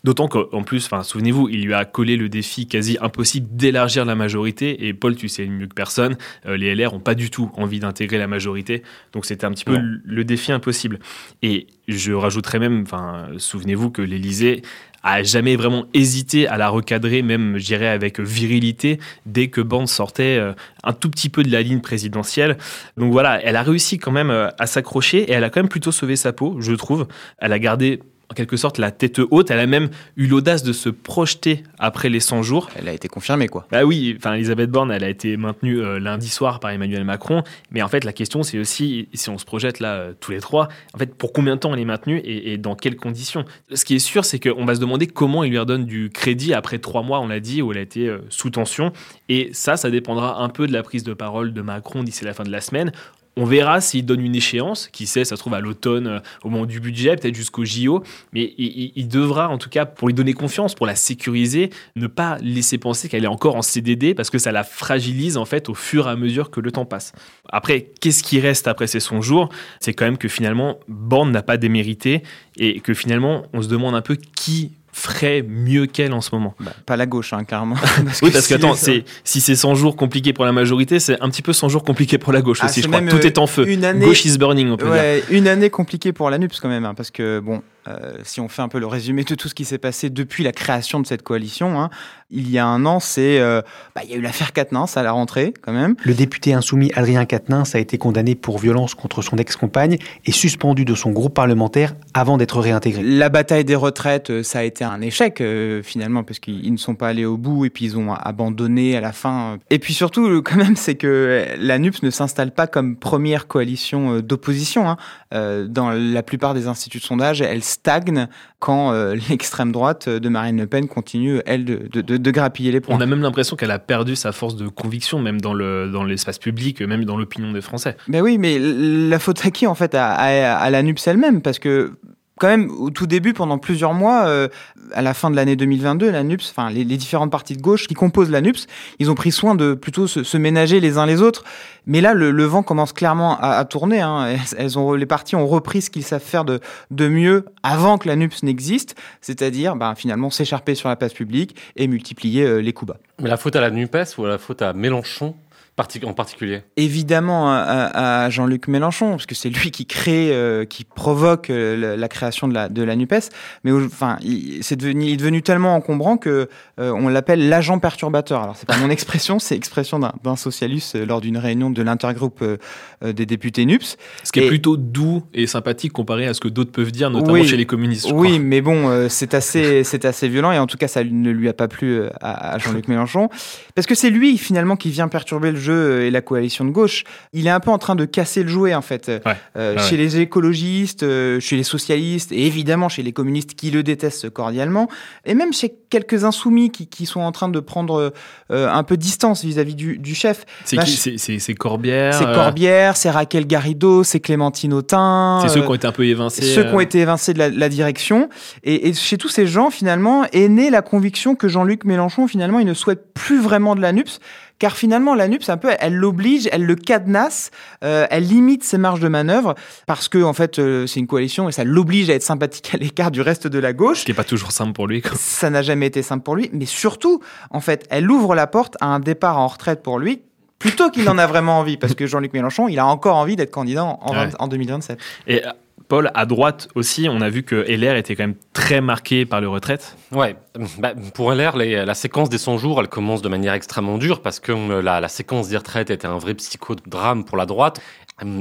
D'autant 0.05 0.27
qu'en 0.29 0.63
plus, 0.63 0.85
enfin, 0.85 1.03
souvenez-vous, 1.03 1.49
il 1.49 1.65
lui 1.65 1.73
a 1.73 1.83
collé 1.83 2.15
le 2.15 2.29
défi 2.29 2.67
quasi 2.67 2.97
impossible 3.01 3.47
d'élargir 3.51 4.05
la 4.05 4.15
majorité. 4.15 4.87
Et 4.87 4.93
Paul, 4.93 5.15
tu 5.17 5.27
sais 5.27 5.45
mieux 5.45 5.67
que 5.67 5.73
personne, 5.73 6.15
euh, 6.45 6.55
les 6.55 6.73
LR 6.73 6.93
n'ont 6.93 7.01
pas 7.01 7.15
du 7.15 7.29
tout 7.29 7.51
envie 7.55 7.81
d'intégrer 7.81 8.17
la 8.17 8.27
majorité. 8.27 8.81
Donc 9.11 9.25
c'était 9.25 9.43
un 9.45 9.51
petit 9.51 9.65
peu 9.65 9.75
le- 9.77 10.01
le 10.05 10.23
défi 10.23 10.53
impossible. 10.53 10.99
Et 11.41 11.67
je 11.89 12.13
rajouterais 12.13 12.59
même, 12.59 12.83
enfin, 12.85 13.27
souvenez-vous 13.37 13.89
que 13.91 14.01
l'Élysée 14.01 14.61
a 15.03 15.21
jamais 15.23 15.55
vraiment 15.57 15.85
hésité 15.93 16.47
à 16.47 16.57
la 16.57 16.69
recadrer, 16.69 17.21
même, 17.21 17.57
je 17.57 17.65
dirais, 17.65 17.87
avec 17.87 18.19
virilité, 18.21 18.99
dès 19.25 19.47
que 19.49 19.59
Borne 19.61 19.87
sortait 19.87 20.37
euh, 20.37 20.53
un 20.83 20.93
tout 20.93 21.09
petit 21.09 21.27
peu 21.29 21.43
de 21.43 21.51
la 21.51 21.61
ligne 21.61 21.79
présidentielle. 21.81 22.57
Donc 22.97 23.11
voilà, 23.11 23.41
elle 23.43 23.55
a 23.57 23.63
réussi 23.63 23.97
quand 23.97 24.11
même 24.11 24.29
euh, 24.29 24.47
à 24.59 24.65
s'accrocher 24.65 25.19
et 25.23 25.31
elle 25.31 25.43
a 25.43 25.49
quand 25.49 25.59
même 25.61 25.69
plutôt 25.69 25.91
sauvé 25.91 26.15
sa 26.15 26.31
peau, 26.33 26.57
je 26.61 26.73
trouve. 26.73 27.07
Elle 27.37 27.51
a 27.53 27.59
gardé 27.59 27.99
en 28.29 28.33
quelque 28.33 28.57
sorte 28.57 28.77
la 28.77 28.91
tête 28.91 29.19
haute. 29.31 29.51
Elle 29.51 29.59
a 29.59 29.67
même 29.67 29.89
eu 30.15 30.27
l'audace 30.27 30.63
de 30.63 30.73
se 30.73 30.89
projeter 30.89 31.63
après 31.79 32.09
les 32.09 32.19
100 32.19 32.43
jours. 32.43 32.69
Elle 32.75 32.87
a 32.87 32.93
été 32.93 33.07
confirmée, 33.07 33.47
quoi. 33.47 33.67
Bah 33.71 33.83
oui, 33.83 34.15
enfin 34.17 34.33
Elisabeth 34.33 34.69
Borne, 34.69 34.91
elle 34.91 35.03
a 35.03 35.09
été 35.09 35.37
maintenue 35.37 35.81
euh, 35.81 35.99
lundi 35.99 36.29
soir 36.29 36.59
par 36.59 36.71
Emmanuel 36.71 37.03
Macron. 37.03 37.43
Mais 37.71 37.81
en 37.81 37.87
fait, 37.87 38.03
la 38.03 38.13
question, 38.13 38.43
c'est 38.43 38.59
aussi, 38.59 39.09
si 39.13 39.29
on 39.29 39.37
se 39.37 39.45
projette 39.45 39.79
là 39.79 39.93
euh, 39.93 40.13
tous 40.19 40.31
les 40.31 40.39
trois, 40.39 40.67
en 40.93 40.97
fait, 40.97 41.15
pour 41.15 41.33
combien 41.33 41.55
de 41.55 41.59
temps 41.59 41.73
elle 41.73 41.79
est 41.79 41.85
maintenue 41.85 42.17
et, 42.19 42.53
et 42.53 42.57
dans 42.57 42.75
quelles 42.75 42.97
conditions? 42.97 43.45
Ce 43.73 43.83
qui 43.85 43.95
est 43.95 43.99
sûr, 43.99 44.25
c'est 44.25 44.39
qu'on 44.39 44.65
va 44.65 44.75
se 44.75 44.79
demander 44.79 45.07
comment 45.07 45.43
il 45.43 45.51
lui 45.51 45.59
redonne 45.59 45.85
du 45.85 46.09
crédit 46.09 46.53
après 46.53 46.79
trois 46.79 47.01
mois, 47.01 47.19
on 47.19 47.27
l'a 47.27 47.39
dit, 47.39 47.61
où 47.61 47.71
elle 47.71 47.77
a 47.79 47.81
été 47.81 48.07
euh, 48.07 48.19
sous 48.29 48.49
tension. 48.49 48.91
Et 49.27 49.49
ça, 49.53 49.77
ça 49.77 49.89
dépendra 49.89 50.41
un 50.41 50.49
peu 50.49 50.67
de 50.67 50.73
la 50.73 50.83
prise 50.83 51.03
de 51.03 51.13
parole 51.13 51.53
de 51.53 51.61
Macron 51.61 52.03
d'ici 52.03 52.25
la 52.25 52.33
fin 52.33 52.43
de 52.43 52.51
la 52.51 52.61
semaine. 52.61 52.91
On 53.37 53.45
verra 53.45 53.79
s'il 53.79 54.05
donne 54.05 54.21
une 54.21 54.35
échéance, 54.35 54.89
qui 54.91 55.07
sait, 55.07 55.23
ça 55.23 55.35
se 55.35 55.41
trouve 55.41 55.53
à 55.53 55.61
l'automne, 55.61 56.07
euh, 56.07 56.19
au 56.43 56.49
moment 56.49 56.65
du 56.65 56.79
budget, 56.79 57.15
peut-être 57.15 57.35
jusqu'au 57.35 57.63
JO, 57.63 58.03
mais 58.33 58.53
il, 58.57 59.07
devra, 59.07 59.49
en 59.49 59.57
tout 59.57 59.69
cas, 59.69 59.85
pour 59.85 60.07
lui 60.07 60.13
donner 60.13 60.33
confiance, 60.33 60.75
pour 60.75 60.85
la 60.85 60.95
sécuriser, 60.95 61.69
ne 61.95 62.07
pas 62.07 62.37
laisser 62.41 62.77
penser 62.77 63.07
qu'elle 63.07 63.23
est 63.23 63.27
encore 63.27 63.55
en 63.55 63.61
CDD, 63.61 64.13
parce 64.13 64.29
que 64.29 64.37
ça 64.37 64.51
la 64.51 64.63
fragilise, 64.63 65.37
en 65.37 65.45
fait, 65.45 65.69
au 65.69 65.73
fur 65.73 66.07
et 66.07 66.11
à 66.11 66.15
mesure 66.15 66.51
que 66.51 66.59
le 66.59 66.71
temps 66.71 66.85
passe. 66.85 67.13
Après, 67.49 67.91
qu'est-ce 68.01 68.23
qui 68.23 68.39
reste 68.39 68.67
après 68.67 68.87
ces 68.87 68.99
100 68.99 69.21
jours 69.21 69.49
C'est 69.79 69.93
quand 69.93 70.05
même 70.05 70.17
que 70.17 70.27
finalement, 70.27 70.79
Borne 70.87 71.31
n'a 71.31 71.41
pas 71.41 71.57
démérité, 71.57 72.23
et 72.57 72.81
que 72.81 72.93
finalement, 72.93 73.45
on 73.53 73.61
se 73.61 73.69
demande 73.69 73.95
un 73.95 74.01
peu 74.01 74.15
qui 74.15 74.73
ferait 74.91 75.43
mieux 75.47 75.85
qu'elle 75.85 76.13
en 76.13 76.21
ce 76.21 76.33
moment. 76.33 76.55
Bah, 76.59 76.71
pas 76.85 76.97
la 76.97 77.05
gauche, 77.05 77.33
hein, 77.33 77.43
clairement. 77.43 77.75
Oui, 78.21 78.31
parce 78.31 78.47
que 78.47 78.47
si 78.47 78.53
attends, 78.53 78.73
c'est 78.73 79.05
si 79.23 79.39
c'est 79.41 79.55
100 79.55 79.75
jours 79.75 79.95
compliqués 79.95 80.33
pour 80.33 80.45
la 80.45 80.51
majorité, 80.51 80.99
c'est 80.99 81.19
un 81.21 81.29
petit 81.29 81.41
peu 81.41 81.53
100 81.53 81.69
jours 81.69 81.83
compliqués 81.83 82.17
pour 82.17 82.33
la 82.33 82.41
gauche 82.41 82.59
Ah, 82.61 82.65
aussi, 82.65 82.81
je 82.81 82.87
crois. 82.87 82.99
même, 83.01 83.09
Tout 83.09 83.17
euh, 83.17 83.21
est 83.27 83.37
en 83.37 83.47
feu. 83.47 83.67
une 83.69 83.85
année- 83.85 84.05
Gauche 84.05 84.25
is 84.25 84.37
burning, 84.37 84.69
on 84.71 84.77
peut 84.77 84.85
dire. 84.85 84.93
Ouais, 84.93 85.23
une 85.29 85.47
année 85.47 85.69
compliquée 85.69 86.11
pour 86.13 86.29
la 86.29 86.37
NUPS 86.37 86.59
quand 86.59 86.69
même, 86.69 86.85
hein, 86.85 86.93
parce 86.95 87.11
que 87.11 87.39
bon, 87.39 87.61
euh, 87.87 88.13
si 88.23 88.39
on 88.41 88.49
fait 88.49 88.61
un 88.61 88.67
peu 88.67 88.79
le 88.79 88.87
résumé 88.87 89.23
de 89.23 89.35
tout 89.35 89.47
ce 89.47 89.55
qui 89.55 89.65
s'est 89.65 89.77
passé 89.77 90.09
depuis 90.09 90.43
la 90.43 90.51
création 90.51 90.99
de 90.99 91.07
cette 91.07 91.21
coalition, 91.23 91.79
hein, 91.79 91.89
il 92.31 92.49
y 92.51 92.59
a 92.59 92.65
un 92.65 92.85
an, 92.85 92.99
c'est, 92.99 93.39
euh, 93.39 93.61
bah, 93.95 94.01
il 94.03 94.11
y 94.11 94.13
a 94.13 94.17
eu 94.17 94.21
l'affaire 94.21 94.53
Quatennens 94.53 94.95
à 94.97 95.01
la 95.03 95.11
rentrée 95.11 95.53
quand 95.61 95.71
même. 95.73 95.95
Le 96.03 96.13
député 96.13 96.53
insoumis 96.53 96.91
Adrien 96.95 97.25
Quatennens 97.25 97.73
a 97.73 97.79
été 97.79 97.97
condamné 97.97 98.35
pour 98.35 98.59
violence 98.59 98.93
contre 98.93 99.21
son 99.21 99.37
ex-compagne 99.37 99.97
et 100.25 100.31
suspendu 100.31 100.85
de 100.85 100.93
son 100.93 101.11
groupe 101.11 101.33
parlementaire 101.33 101.95
avant 102.13 102.37
d'être 102.37 102.59
réintégré. 102.59 103.01
La 103.03 103.29
bataille 103.29 103.65
des 103.65 103.75
retraites, 103.75 104.29
euh, 104.29 104.43
ça 104.43 104.59
a 104.59 104.63
été 104.63 104.78
un 104.83 105.01
échec 105.01 105.41
euh, 105.41 105.81
finalement 105.83 106.23
parce 106.23 106.39
qu'ils 106.39 106.65
ils 106.65 106.71
ne 106.71 106.77
sont 106.77 106.95
pas 106.95 107.07
allés 107.09 107.25
au 107.25 107.37
bout 107.37 107.65
et 107.65 107.69
puis 107.69 107.85
ils 107.85 107.97
ont 107.97 108.13
abandonné 108.13 108.95
à 108.97 109.01
la 109.01 109.11
fin. 109.11 109.57
Et 109.69 109.79
puis 109.79 109.93
surtout, 109.93 110.41
quand 110.43 110.55
même, 110.55 110.75
c'est 110.75 110.95
que 110.95 111.45
la 111.59 111.77
NUPS 111.79 112.03
ne 112.03 112.09
s'installe 112.09 112.51
pas 112.51 112.67
comme 112.67 112.95
première 112.95 113.47
coalition 113.47 114.13
euh, 114.15 114.21
d'opposition. 114.21 114.89
hein. 114.89 114.97
Euh, 115.33 115.67
dans 115.67 115.91
la 115.91 116.23
plupart 116.23 116.53
des 116.53 116.67
instituts 116.67 116.97
de 116.99 117.03
sondage, 117.03 117.41
elle 117.41 117.63
stagne 117.63 118.27
quand 118.59 118.91
euh, 118.93 119.15
l'extrême 119.29 119.71
droite 119.71 120.09
de 120.09 120.29
Marine 120.29 120.57
Le 120.57 120.67
Pen 120.67 120.87
continue, 120.87 121.39
elle, 121.45 121.65
de, 121.65 121.87
de- 121.91 122.01
de- 122.01 122.17
de 122.17 122.31
grappiller 122.31 122.71
les 122.71 122.79
points. 122.81 122.95
On 122.97 123.01
a 123.01 123.05
même 123.05 123.21
l'impression 123.21 123.55
qu'elle 123.55 123.71
a 123.71 123.79
perdu 123.79 124.15
sa 124.15 124.31
force 124.31 124.55
de 124.55 124.67
conviction, 124.67 125.19
même 125.19 125.39
dans 125.41 125.53
le 125.53 125.89
dans 125.91 126.03
l'espace 126.03 126.39
public, 126.39 126.81
même 126.81 127.05
dans 127.05 127.17
l'opinion 127.17 127.51
des 127.51 127.61
Français. 127.61 127.95
Ben 128.07 128.21
oui, 128.21 128.37
mais 128.37 128.57
la 128.59 129.19
faute 129.19 129.45
à 129.45 129.51
qui 129.51 129.67
en 129.67 129.75
fait 129.75 129.93
à, 129.95 130.11
à- 130.13 130.55
à 130.57 130.69
la 130.69 130.81
NUPS 130.83 131.07
elle-même? 131.07 131.41
Parce 131.41 131.59
que 131.59 131.93
quand 132.39 132.47
même, 132.47 132.71
au 132.71 132.89
tout 132.89 133.05
début, 133.05 133.33
pendant 133.33 133.57
plusieurs 133.57 133.93
mois, 133.93 134.25
euh, 134.25 134.47
à 134.93 135.01
la 135.01 135.13
fin 135.13 135.29
de 135.29 135.35
l'année 135.35 135.55
2022, 135.55 136.09
la 136.09 136.23
enfin 136.51 136.69
les, 136.69 136.85
différentes 136.85 137.31
parties 137.31 137.55
de 137.55 137.61
gauche 137.61 137.87
qui 137.87 137.93
composent 137.93 138.31
la 138.31 138.41
NUPS, 138.41 138.67
ils 138.99 139.11
ont 139.11 139.15
pris 139.15 139.31
soin 139.31 139.55
de 139.55 139.73
plutôt 139.73 140.07
se, 140.07 140.37
ménager 140.37 140.79
les 140.79 140.97
uns 140.97 141.05
les 141.05 141.21
autres. 141.21 141.43
Mais 141.85 142.01
là, 142.01 142.13
le, 142.13 142.43
vent 142.45 142.63
commence 142.63 142.93
clairement 142.93 143.37
à, 143.39 143.63
tourner. 143.65 144.01
Hein. 144.01 144.35
Elles 144.57 144.79
ont, 144.79 144.93
les 144.93 145.05
partis 145.05 145.35
ont 145.35 145.47
repris 145.47 145.81
ce 145.81 145.89
qu'ils 145.89 146.03
savent 146.03 146.21
faire 146.21 146.45
de, 146.45 146.59
de 146.91 147.07
mieux 147.07 147.45
avant 147.63 147.97
que 147.97 148.07
la 148.07 148.15
NUPS 148.15 148.43
n'existe, 148.43 148.95
c'est-à-dire 149.21 149.75
ben, 149.75 149.95
finalement 149.95 150.29
s'écharper 150.29 150.75
sur 150.75 150.89
la 150.89 150.95
place 150.95 151.13
publique 151.13 151.55
et 151.75 151.87
multiplier 151.87 152.45
euh, 152.45 152.57
les 152.59 152.73
coups 152.73 152.93
bas. 152.93 152.99
Mais 153.21 153.29
la 153.29 153.37
faute 153.37 153.55
à 153.55 153.61
la 153.61 153.69
NUPES 153.69 154.17
ou 154.17 154.25
la 154.25 154.37
faute 154.37 154.61
à 154.61 154.73
Mélenchon 154.73 155.35
parti- 155.81 156.05
en 156.05 156.13
particulier 156.13 156.61
évidemment 156.77 157.51
à, 157.51 158.23
à- 158.25 158.29
Jean-Luc 158.29 158.67
Mélenchon, 158.67 159.11
parce 159.11 159.25
que 159.25 159.35
c'est 159.35 159.49
lui 159.49 159.71
qui 159.71 159.85
crée, 159.85 160.29
euh, 160.31 160.65
qui 160.65 160.83
provoque 160.83 161.49
euh, 161.49 161.75
la, 161.77 161.95
la 161.97 162.07
création 162.07 162.47
de 162.47 162.53
la, 162.53 162.69
de 162.69 162.83
la 162.83 162.95
Nupes. 162.95 163.29
Mais 163.63 163.71
enfin, 163.71 164.17
il, 164.21 164.59
c'est 164.63 164.75
devenu, 164.75 165.05
il 165.05 165.13
est 165.13 165.17
devenu 165.17 165.41
tellement 165.41 165.75
encombrant 165.75 166.17
que 166.17 166.47
euh, 166.79 166.91
on 166.91 167.07
l'appelle 167.07 167.49
l'agent 167.49 167.79
perturbateur. 167.79 168.41
Alors 168.43 168.55
c'est 168.57 168.67
pas 168.67 168.77
mon 168.77 168.89
expression, 168.97 169.39
c'est 169.39 169.55
expression 169.55 169.99
d'un, 169.99 170.35
socialiste 170.35 170.95
euh, 170.95 171.05
lors 171.05 171.21
d'une 171.21 171.37
réunion 171.37 171.69
de 171.69 171.81
l'intergroupe 171.81 172.41
euh, 172.41 172.57
euh, 173.03 173.13
des 173.13 173.25
députés 173.25 173.65
Nups. 173.65 173.97
Ce 174.23 174.31
qui 174.31 174.39
est 174.41 174.47
plutôt 174.47 174.77
doux 174.77 175.23
et 175.33 175.47
sympathique 175.47 175.93
comparé 175.93 176.27
à 176.27 176.33
ce 176.33 176.39
que 176.39 176.47
d'autres 176.49 176.71
peuvent 176.71 176.91
dire, 176.91 177.09
notamment 177.09 177.33
Oui. 177.33 177.47
chez 177.47 177.57
les 177.57 177.65
communistes. 177.65 178.09
je 178.09 178.13
Oui, 178.13 178.29
crois. 178.29 178.39
mais 178.39 178.61
bon, 178.61 178.89
euh, 178.89 179.07
c'est 179.09 179.33
assez, 179.33 179.83
violent 180.27 180.51
et 180.51 180.59
en 180.59 180.67
tout 180.67 180.77
cas, 180.77 180.87
ça 180.87 181.03
ne 181.03 181.31
lui 181.31 181.47
a 181.49 181.53
pas 181.53 181.67
plu 181.67 181.93
euh, 181.99 182.09
à, 182.21 182.53
à 182.53 182.57
Jean-Luc 182.57 182.87
Mélenchon 182.87 183.29
parce 183.75 183.87
que 183.87 183.95
c'est 183.95 184.09
lui 184.09 184.37
finalement 184.37 184.75
qui 184.75 184.89
vient 184.91 185.07
perturber 185.07 185.51
le 185.51 185.57
jeu 185.57 185.68
euh, 185.71 186.05
et 186.07 186.11
la 186.11 186.21
coalition 186.21 186.65
de 186.65 186.71
gauche. 186.71 187.03
Il 187.33 187.47
est 187.47 187.51
un 187.51 187.59
peu 187.59 187.71
en 187.71 187.77
train 187.77 187.95
de 187.95 188.05
casser 188.05 188.43
le 188.43 188.49
jouet 188.49 188.73
en 188.75 188.81
fait, 188.81 189.09
Euh, 189.09 189.19
Ouais. 189.25 189.35
euh, 189.57 189.77
chez 189.79 189.97
les 189.97 190.19
écologistes, 190.19 191.03
euh, 191.03 191.39
chez 191.39 191.55
les 191.55 191.63
socialistes 191.63 192.31
et 192.31 192.45
évidemment 192.45 192.89
chez 192.89 193.03
les 193.03 193.11
communistes 193.13 193.53
qui 193.55 193.71
le 193.71 193.83
détestent 193.83 194.29
cordialement 194.29 194.87
et 195.25 195.33
même 195.33 195.53
chez 195.53 195.73
quelques 195.89 196.23
insoumis 196.23 196.71
qui, 196.71 196.87
qui 196.87 197.05
sont 197.05 197.21
en 197.21 197.31
train 197.31 197.49
de 197.49 197.59
prendre 197.59 198.13
euh, 198.51 198.69
un 198.71 198.83
peu 198.83 198.97
distance 198.97 199.43
vis-à-vis 199.43 199.75
du, 199.75 199.97
du 199.97 200.15
chef. 200.15 200.45
C'est 200.65 200.75
Bah, 200.77 200.83
C'est- 200.85 201.53
Corbière. 201.55 202.13
C'est 202.13 202.25
Corbière, 202.25 202.95
c'est 202.97 203.09
Raquel 203.09 203.45
Garrido, 203.47 204.03
c'est 204.03 204.19
Clémentine 204.19 204.73
Autain. 204.73 205.39
C'est 205.41 205.49
ceux 205.49 205.61
qui 205.61 205.67
ont 205.67 205.73
été 205.73 205.87
un 205.87 205.91
peu 205.91 206.05
évincés. 206.05 206.41
ceux 206.43 206.63
qui 206.63 206.73
ont 206.73 206.79
été 206.79 206.99
évincés 206.99 207.33
de 207.33 207.39
la, 207.39 207.49
la 207.49 207.69
direction. 207.69 208.29
Et, 208.63 208.87
et 208.89 208.93
chez 208.93 209.17
tous 209.17 209.29
ces 209.29 209.47
gens, 209.47 209.69
finalement, 209.69 210.25
est 210.31 210.47
née 210.47 210.69
la 210.69 210.81
conviction 210.81 211.35
que 211.35 211.47
Jean-Luc 211.47 211.85
Mélenchon, 211.85 212.27
finalement, 212.27 212.59
il 212.59 212.65
ne 212.65 212.73
souhaite 212.73 213.13
plus 213.13 213.41
vraiment 213.41 213.75
de 213.75 213.81
la 213.81 213.91
NUPS. 213.91 214.19
Car 214.59 214.75
finalement, 214.75 215.15
la 215.15 215.27
NUPS, 215.29 215.49
un 215.49 215.57
peu, 215.57 215.69
elle 215.79 215.95
l'oblige, 215.95 216.49
elle 216.51 216.65
le 216.65 216.75
cadenasse, 216.75 217.49
euh, 217.83 218.05
elle 218.09 218.27
limite 218.27 218.63
ses 218.63 218.77
marges 218.77 218.99
de 218.99 219.07
manœuvre, 219.07 219.55
parce 219.87 220.09
que, 220.09 220.21
en 220.21 220.33
fait, 220.33 220.59
euh, 220.59 220.85
c'est 220.85 220.99
une 220.99 221.07
coalition 221.07 221.47
et 221.47 221.51
ça 221.53 221.63
l'oblige 221.63 222.09
à 222.09 222.13
être 222.15 222.23
sympathique 222.23 222.71
à 222.73 222.77
l'écart 222.77 223.09
du 223.09 223.21
reste 223.21 223.47
de 223.47 223.57
la 223.57 223.71
gauche. 223.73 223.99
Ce 224.01 224.05
qui 224.05 224.11
n'est 224.11 224.15
pas 224.15 224.23
toujours 224.25 224.51
simple 224.51 224.73
pour 224.73 224.85
lui. 224.87 225.01
quoi. 225.01 225.11
Ça 225.15 225.49
n'a 225.49 225.61
jamais 225.61 225.87
été 225.87 226.01
simple 226.03 226.23
pour 226.23 226.35
lui, 226.35 226.49
mais 226.53 226.65
surtout, 226.65 227.21
en 227.51 227.61
fait, 227.61 227.85
elle 227.89 228.11
ouvre 228.11 228.35
la 228.35 228.47
porte 228.47 228.75
à 228.81 228.87
un 228.87 228.99
départ 228.99 229.37
en 229.37 229.47
retraite 229.47 229.81
pour 229.81 229.97
lui, 229.97 230.21
plutôt 230.59 230.89
qu'il 230.89 231.07
en 231.09 231.17
a 231.17 231.25
vraiment 231.25 231.59
envie, 231.59 231.77
parce 231.77 231.93
que 231.95 232.05
Jean-Luc 232.05 232.33
Mélenchon, 232.33 232.67
il 232.67 232.79
a 232.79 232.85
encore 232.85 233.15
envie 233.15 233.37
d'être 233.37 233.51
candidat 233.51 233.85
en, 233.85 233.97
en 234.01 234.11
Ouais. 234.11 234.25
20 234.27 234.35
en 234.39 234.47
2027. 234.49 234.99
Et 235.27 235.45
euh, 235.45 235.49
Paul, 235.89 236.11
à 236.13 236.25
droite 236.27 236.67
aussi, 236.75 237.07
on 237.09 237.19
a 237.19 237.29
vu 237.29 237.41
que 237.43 237.55
LR 237.67 237.95
était 237.97 238.15
quand 238.15 238.23
même 238.23 238.35
très 238.53 238.79
marqué 238.79 239.25
par 239.25 239.41
le 239.41 239.49
retraite. 239.49 239.97
Ouais, 240.11 240.35
bah, 240.77 240.93
pour 241.15 241.33
LR, 241.33 241.57
les- 241.57 241.83
la 241.83 241.93
séquence 241.95 242.29
des 242.29 242.37
100 242.37 242.59
jours, 242.59 242.79
elle 242.79 242.87
commence 242.87 243.21
de 243.23 243.27
manière 243.27 243.53
extrêmement 243.53 243.97
dure 243.97 244.21
parce 244.21 244.39
que 244.39 244.51
euh, 244.51 244.81
la, 244.83 245.01
la 245.01 245.07
séquence 245.07 245.49
des 245.49 245.57
retraites 245.57 245.89
était 245.89 246.05
un 246.07 246.19
vrai 246.19 246.35
psychodrame 246.35 247.25
pour 247.25 247.37
la 247.37 247.47
droite. 247.47 247.81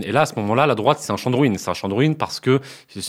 Et 0.02 0.12
là, 0.12 0.22
à 0.22 0.26
ce 0.26 0.34
moment-là, 0.36 0.66
la 0.66 0.74
droite, 0.74 0.98
c'est 1.00 1.12
un 1.12 1.16
champ 1.16 1.30
de 1.30 1.36
ruines. 1.36 1.56
C'est 1.58 1.70
un 1.70 1.74
champ 1.74 1.88
de 1.88 1.94
ruines 1.94 2.14
parce 2.16 2.40
que 2.40 2.60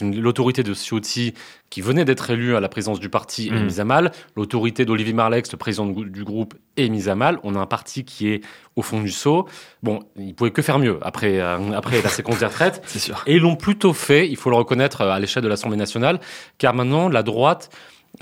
l'autorité 0.01 0.63
de 0.63 0.73
Ciotti, 0.73 1.33
qui 1.69 1.81
venait 1.81 2.05
d'être 2.05 2.29
élu 2.29 2.55
à 2.55 2.59
la 2.59 2.69
présidence 2.69 2.99
du 2.99 3.09
parti, 3.09 3.47
est 3.47 3.51
Mm. 3.51 3.63
mise 3.63 3.79
à 3.79 3.85
mal. 3.85 4.11
L'autorité 4.35 4.85
d'Olivier 4.85 5.13
Marlex, 5.13 5.51
le 5.51 5.57
président 5.57 5.85
du 5.85 6.23
groupe, 6.23 6.53
est 6.77 6.89
mise 6.89 7.09
à 7.09 7.15
mal. 7.15 7.39
On 7.43 7.55
a 7.55 7.59
un 7.59 7.65
parti 7.65 8.03
qui 8.05 8.29
est 8.29 8.41
au 8.75 8.81
fond 8.81 9.01
du 9.01 9.11
seau. 9.11 9.47
Bon, 9.83 9.99
il 10.17 10.33
pouvait 10.35 10.51
que 10.51 10.61
faire 10.61 10.79
mieux 10.79 10.99
après, 11.01 11.39
euh, 11.39 11.71
après 11.73 12.01
la 12.01 12.09
séquence 12.09 12.39
des 12.39 12.45
retraites. 12.45 12.81
C'est 12.87 12.99
sûr. 12.99 13.23
Et 13.27 13.35
ils 13.35 13.41
l'ont 13.41 13.55
plutôt 13.55 13.93
fait, 13.93 14.27
il 14.29 14.37
faut 14.37 14.49
le 14.49 14.55
reconnaître, 14.55 15.01
euh, 15.01 15.11
à 15.11 15.19
l'échelle 15.19 15.43
de 15.43 15.47
l'Assemblée 15.49 15.77
nationale, 15.77 16.19
car 16.57 16.73
maintenant, 16.73 17.09
la 17.09 17.23
droite 17.23 17.69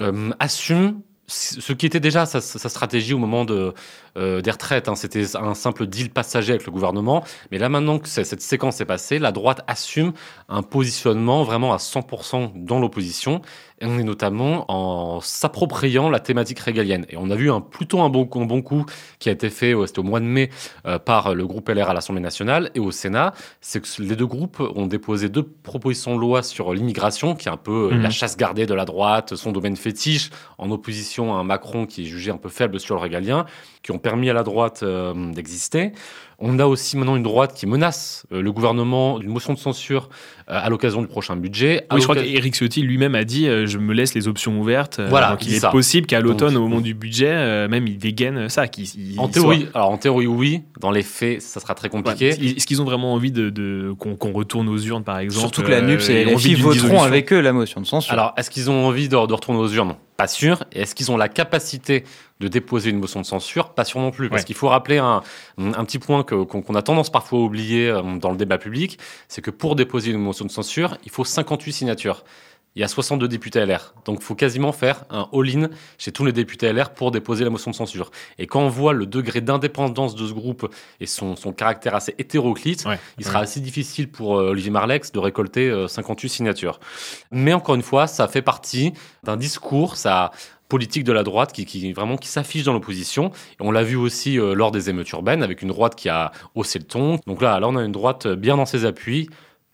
euh, 0.01 0.31
assume 0.39 1.01
ce 1.29 1.73
qui 1.73 1.85
était 1.85 1.99
déjà 1.99 2.25
sa, 2.25 2.39
stratégie 2.41 3.13
au 3.13 3.17
moment 3.17 3.45
euh, 3.49 4.41
des 4.41 4.51
retraites. 4.51 4.87
hein. 4.87 4.95
C'était 4.95 5.35
un 5.35 5.55
simple 5.55 5.85
deal 5.85 6.09
passager 6.09 6.51
avec 6.53 6.65
le 6.65 6.71
gouvernement. 6.71 7.23
Mais 7.51 7.57
là, 7.57 7.67
maintenant 7.67 7.99
que 7.99 8.07
cette 8.07 8.41
séquence 8.41 8.79
est 8.79 8.85
passée, 8.85 9.19
la 9.19 9.33
droite 9.33 9.61
assume 9.67 10.13
un 10.47 10.63
positionnement 10.63 11.43
vraiment 11.43 11.73
à 11.73 11.77
100% 11.77 12.51
dans 12.55 12.79
l'opposition, 12.79 13.41
et 13.79 14.03
notamment 14.03 14.65
en 14.69 15.21
s'appropriant 15.21 16.09
la 16.09 16.19
thématique 16.19 16.59
régalienne. 16.59 17.05
Et 17.09 17.17
on 17.17 17.29
a 17.29 17.35
vu 17.35 17.51
un, 17.51 17.61
plutôt 17.61 18.01
un 18.01 18.09
bon, 18.09 18.27
un 18.35 18.45
bon 18.45 18.61
coup 18.61 18.85
qui 19.19 19.29
a 19.29 19.31
été 19.31 19.49
fait, 19.49 19.73
c'était 19.85 19.99
au 19.99 20.03
mois 20.03 20.19
de 20.19 20.25
mai, 20.25 20.49
euh, 20.85 20.99
par 20.99 21.35
le 21.35 21.45
groupe 21.45 21.69
LR 21.69 21.89
à 21.89 21.93
l'Assemblée 21.93 22.21
nationale 22.21 22.71
et 22.75 22.79
au 22.79 22.91
Sénat. 22.91 23.33
C'est 23.61 23.81
que 23.81 24.01
les 24.01 24.15
deux 24.15 24.25
groupes 24.25 24.59
ont 24.75 24.87
déposé 24.87 25.29
deux 25.29 25.43
propositions 25.43 26.15
de 26.15 26.21
loi 26.21 26.43
sur 26.43 26.73
l'immigration, 26.73 27.35
qui 27.35 27.47
est 27.47 27.51
un 27.51 27.57
peu 27.57 27.89
Mhm. 27.91 28.01
la 28.01 28.09
chasse 28.09 28.37
gardée 28.37 28.65
de 28.65 28.73
la 28.73 28.85
droite, 28.85 29.35
son 29.35 29.51
domaine 29.51 29.75
fétiche, 29.75 30.29
en 30.57 30.71
opposition 30.71 31.35
à 31.35 31.39
un 31.39 31.43
Macron 31.43 31.85
qui 31.85 32.03
est 32.03 32.05
jugé 32.05 32.31
un 32.31 32.37
peu 32.37 32.49
faible 32.49 32.79
sur 32.79 32.95
le 32.95 33.01
régalien, 33.01 33.45
qui 33.83 33.91
ont 33.91 33.99
permis 33.99 34.29
à 34.29 34.33
la 34.33 34.43
droite 34.43 34.81
euh, 34.83 35.13
d'exister. 35.31 35.91
On 36.39 36.59
a 36.59 36.67
aussi 36.67 36.97
maintenant 36.97 37.15
une 37.15 37.23
droite 37.23 37.55
qui 37.55 37.65
menace 37.65 38.27
euh, 38.31 38.43
le 38.43 38.51
gouvernement 38.51 39.17
d'une 39.17 39.31
motion 39.31 39.53
de 39.53 39.57
censure 39.57 40.09
euh, 40.49 40.59
à 40.61 40.69
l'occasion 40.69 41.01
du 41.01 41.07
prochain 41.07 41.35
budget. 41.35 41.87
Oui, 41.91 41.97
je 41.99 42.03
crois 42.03 42.15
qu'Éric 42.15 42.53
Ciotti 42.55 42.83
lui-même 42.83 43.15
a 43.15 43.23
dit 43.23 43.47
euh, 43.47 43.65
je 43.65 43.79
me 43.79 43.91
laisse 43.91 44.13
les 44.13 44.27
options 44.27 44.59
ouvertes. 44.59 44.99
Voilà, 45.09 45.31
donc 45.31 45.43
il 45.47 45.55
est 45.55 45.59
ça. 45.59 45.69
possible 45.71 46.05
qu'à 46.05 46.19
l'automne, 46.19 46.53
Donc- 46.53 46.63
au 46.63 46.67
moment 46.67 46.79
du 46.81 46.93
budget, 46.93 47.67
même 47.67 47.87
il 47.87 47.97
dégaine 47.97 48.49
ça. 48.49 48.67
qu'il- 48.67 48.85
il- 48.85 49.19
En 49.19 49.25
il 49.27 49.31
théorie, 49.31 49.61
soit- 49.61 49.69
alors 49.75 49.89
en 49.89 49.97
théorie 49.97 50.27
oui, 50.27 50.61
dans 50.79 50.91
les 50.91 51.01
faits, 51.01 51.41
ça 51.41 51.59
sera 51.59 51.73
très 51.73 51.89
compliqué. 51.89 52.29
Ouais. 52.29 52.45
Est-ce 52.55 52.67
qu'ils 52.67 52.83
ont 52.83 52.85
vraiment 52.85 53.13
envie 53.13 53.31
de, 53.31 53.49
de- 53.49 53.95
qu'on 53.97 54.15
qu'on 54.15 54.31
retourne 54.31 54.69
aux 54.69 54.77
urnes, 54.77 55.03
par 55.03 55.17
exemple 55.17 55.39
Surtout 55.41 55.63
que 55.63 55.71
la 55.71 55.81
NUPS 55.81 56.09
et 56.09 56.23
les 56.25 56.55
voteront 56.55 57.01
avec 57.01 57.33
eux 57.33 57.39
la 57.39 57.51
motion 57.53 57.81
de 57.81 57.87
censure. 57.87 58.13
Alors, 58.13 58.33
est-ce 58.37 58.51
qu'ils 58.51 58.69
ont 58.69 58.85
envie 58.85 59.09
de, 59.09 59.15
de 59.25 59.33
retourner 59.33 59.59
aux 59.59 59.69
urnes? 59.69 59.95
Pas 60.17 60.27
sûr. 60.27 60.63
Et 60.71 60.81
est-ce 60.81 60.93
qu'ils 60.95 61.11
ont 61.11 61.17
la 61.17 61.29
capacité 61.29 62.03
de 62.39 62.47
déposer 62.47 62.89
une 62.91 62.99
motion 62.99 63.19
de 63.21 63.25
censure 63.25 63.69
Pas 63.73 63.85
sûr 63.85 63.99
non 63.99 64.11
plus. 64.11 64.29
Parce 64.29 64.41
Ouais. 64.41 64.45
qu'il 64.45 64.55
faut 64.55 64.69
rappeler 64.69 64.97
un, 64.99 65.21
un 65.57 65.85
petit 65.85 65.99
point 65.99 66.23
que- 66.23 66.43
qu'on 66.43 66.75
a 66.75 66.81
tendance 66.81 67.09
parfois 67.09 67.39
à 67.39 67.41
oublier 67.41 67.89
euh, 67.89 68.01
dans 68.17 68.31
le 68.31 68.37
débat 68.37 68.57
public, 68.57 68.99
c'est 69.27 69.41
que 69.41 69.51
pour 69.51 69.75
déposer 69.75 70.11
une 70.11 70.19
motion 70.19 70.45
de 70.45 70.51
censure, 70.51 70.97
il 71.03 71.11
faut 71.11 71.23
58 71.25 71.71
signatures. 71.73 72.23
Il 72.75 72.81
y 72.81 72.83
a 72.83 72.87
62 72.87 73.27
députés 73.27 73.57
LR. 73.65 73.95
Donc, 74.05 74.19
il 74.19 74.23
faut 74.23 74.35
quasiment 74.35 74.71
faire 74.71 75.05
un 75.09 75.27
all-in 75.33 75.67
chez 75.97 76.11
tous 76.11 76.25
les 76.25 76.31
députés 76.31 76.71
LR 76.71 76.91
pour 76.91 77.09
déposer 77.09 77.43
la 77.43 77.49
motion 77.49 77.71
de 77.71 77.75
censure. 77.75 78.11
Et 78.37 78.45
quand 78.45 78.59
on 78.61 78.69
voit 78.69 78.93
le 78.93 79.07
degré 79.07 79.41
d'indépendance 79.41 80.13
de 80.13 80.27
ce 80.27 80.31
groupe 80.33 80.71
et 80.99 81.07
son, 81.07 81.35
son 81.35 81.53
caractère 81.53 81.95
assez 81.95 82.13
hétéroclite, 82.19 82.85
Ouais. 82.85 82.99
il 83.17 83.25
sera 83.25 83.39
assez 83.39 83.61
difficile 83.61 84.11
pour 84.11 84.37
euh, 84.37 84.51
Olivier 84.51 84.69
Marlex 84.69 85.11
de 85.11 85.17
récolter 85.17 85.67
euh, 85.67 85.87
58 85.87 86.29
signatures. 86.29 86.79
Mais 87.31 87.53
encore 87.53 87.73
une 87.73 87.81
fois, 87.81 88.05
ça 88.05 88.27
fait 88.27 88.43
partie 88.43 88.93
d'un 89.23 89.37
discours, 89.37 89.95
ça 89.95 90.29
politique 90.69 91.03
de 91.03 91.13
la 91.13 91.23
droite 91.23 91.53
qui, 91.53 91.65
qui 91.65 91.91
vraiment 91.93 92.17
qui 92.17 92.27
s'affiche 92.27 92.63
dans 92.63 92.73
l'opposition. 92.73 93.31
Et 93.59 93.61
on 93.61 93.71
l'a 93.71 93.83
vu 93.83 93.95
aussi 93.95 94.39
euh, 94.39 94.53
lors 94.53 94.71
des 94.71 94.89
émeutes 94.89 95.09
urbaines 95.11 95.43
avec 95.43 95.61
une 95.61 95.69
droite 95.69 95.95
qui 95.95 96.09
a 96.09 96.31
haussé 96.55 96.79
le 96.79 96.85
ton. 96.85 97.19
Donc 97.27 97.41
là, 97.41 97.59
là, 97.59 97.67
on 97.67 97.75
a 97.75 97.83
une 97.83 97.91
droite 97.91 98.27
bien 98.27 98.57
dans 98.57 98.65
ses 98.65 98.85
appuis, 98.85 99.29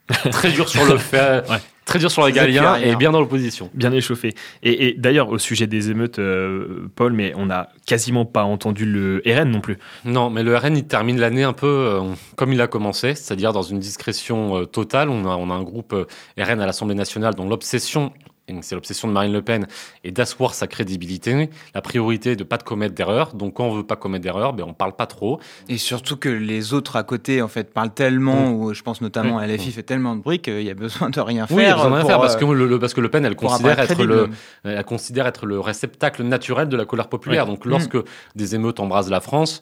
très 0.32 0.52
dur 0.52 0.68
sur 0.70 0.86
le 0.86 0.98
fait, 0.98 1.50
Ouais. 1.50 1.58
très 1.86 1.98
dur 1.98 2.12
sur 2.12 2.26
les 2.26 2.32
galiens 2.34 2.76
et 2.76 2.96
bien 2.98 3.12
dans 3.12 3.20
l'opposition. 3.22 3.70
Bien 3.74 3.92
échauffé. 3.94 4.34
Et, 4.62 4.88
et 4.88 4.94
d'ailleurs, 4.94 5.30
au 5.30 5.38
sujet 5.38 5.66
des 5.66 5.90
émeutes, 5.92 6.20
euh, 6.20 6.90
Paul, 6.96 7.14
mais 7.14 7.34
on 7.38 7.46
n'a 7.46 7.70
quasiment 7.88 8.26
pas 8.26 8.44
entendu 8.44 8.86
le 8.86 9.22
RN 9.26 9.50
non 9.50 9.62
plus. 9.62 9.78
Non, 10.04 10.30
mais 10.30 10.44
le 10.44 10.56
RN, 10.58 10.76
il 10.76 10.86
termine 10.86 11.20
l'année 11.20 11.44
un 11.44 11.54
peu 11.54 11.68
euh, 11.68 12.02
comme 12.36 12.52
il 12.54 12.60
a 12.62 12.68
commencé, 12.68 13.16
c'est-à-dire 13.16 13.54
dans 13.54 13.62
une 13.62 13.80
discrétion 13.80 14.58
euh, 14.58 14.66
totale. 14.66 15.10
On 15.10 15.26
a, 15.26 15.36
on 15.38 15.50
a 15.50 15.54
un 15.54 15.64
groupe 15.64 15.94
euh, 15.94 16.06
RN 16.38 16.60
à 16.60 16.66
l'Assemblée 16.66 16.96
nationale 16.96 17.34
dont 17.36 17.48
l'obsession, 17.48 18.12
et 18.48 18.56
c'est 18.62 18.76
l'obsession 18.76 19.08
de 19.08 19.14
Marine 19.14 19.32
Le 19.32 19.42
Pen, 19.42 19.68
est 20.04 20.12
d'asseoir 20.12 20.54
sa 20.54 20.68
crédibilité. 20.68 21.50
La 21.74 21.82
priorité 21.82 22.32
est 22.32 22.36
de 22.36 22.44
pas 22.44 22.58
de 22.58 22.64
commettre 22.64 22.94
d'erreurs. 22.94 23.34
Donc 23.34 23.54
quand 23.56 23.66
on 23.66 23.74
veut 23.76 23.86
pas 23.86 23.96
commettre 23.96 24.24
d'erreurs, 24.24 24.54
ben, 24.54 24.66
on 24.68 24.74
parle 24.74 24.94
pas 24.96 25.06
trop. 25.06 25.40
Et 25.70 25.78
surtout 25.78 26.18
que 26.18 26.28
les 26.30 26.74
autres 26.74 26.96
à 26.98 27.04
côté, 27.04 27.42
en 27.42 27.48
fait, 27.48 27.74
parlent 27.74 27.94
tellement, 27.94 28.52
ou 28.52 28.74
je 28.74 28.82
pense 28.82 29.02
notamment 29.02 29.38
à 29.38 29.48
LFI 29.48 29.72
fait 29.72 29.84
tellement 29.84 30.16
de 30.16 30.22
bruit 30.22 30.40
qu'il 30.40 30.62
y 30.62 30.70
a 30.70 30.74
besoin 30.74 31.10
de 31.10 31.20
rien 31.22 31.48
faire. 31.48 31.56
Oui, 31.58 31.64
il 31.64 31.68
y 31.68 31.70
a 31.70 31.76
besoin 31.76 31.90
de 31.90 31.96
rien 31.96 32.06
faire 32.06 32.20
parce 32.20 32.36
euh, 32.36 32.40
que 32.40 32.46
le, 32.46 32.68
le- 32.68 32.80
parce 32.80 32.94
que 32.94 33.02
Le 33.02 33.10
Pen, 33.10 33.26
elle 33.26 33.36
considère 33.36 33.80
être 33.80 34.04
le, 34.04 34.30
elle 34.64 34.84
considère 34.84 35.26
être 35.28 35.46
le 35.46 35.60
réceptacle 35.60 36.24
naturel 36.24 36.68
de 36.68 36.76
la 36.78 36.86
colère 36.86 37.08
populaire. 37.08 37.46
Donc 37.46 37.66
lorsque 37.66 37.98
des 38.36 38.56
émeutes 38.56 38.80
embrasent 38.80 39.10
la 39.10 39.22
France, 39.22 39.62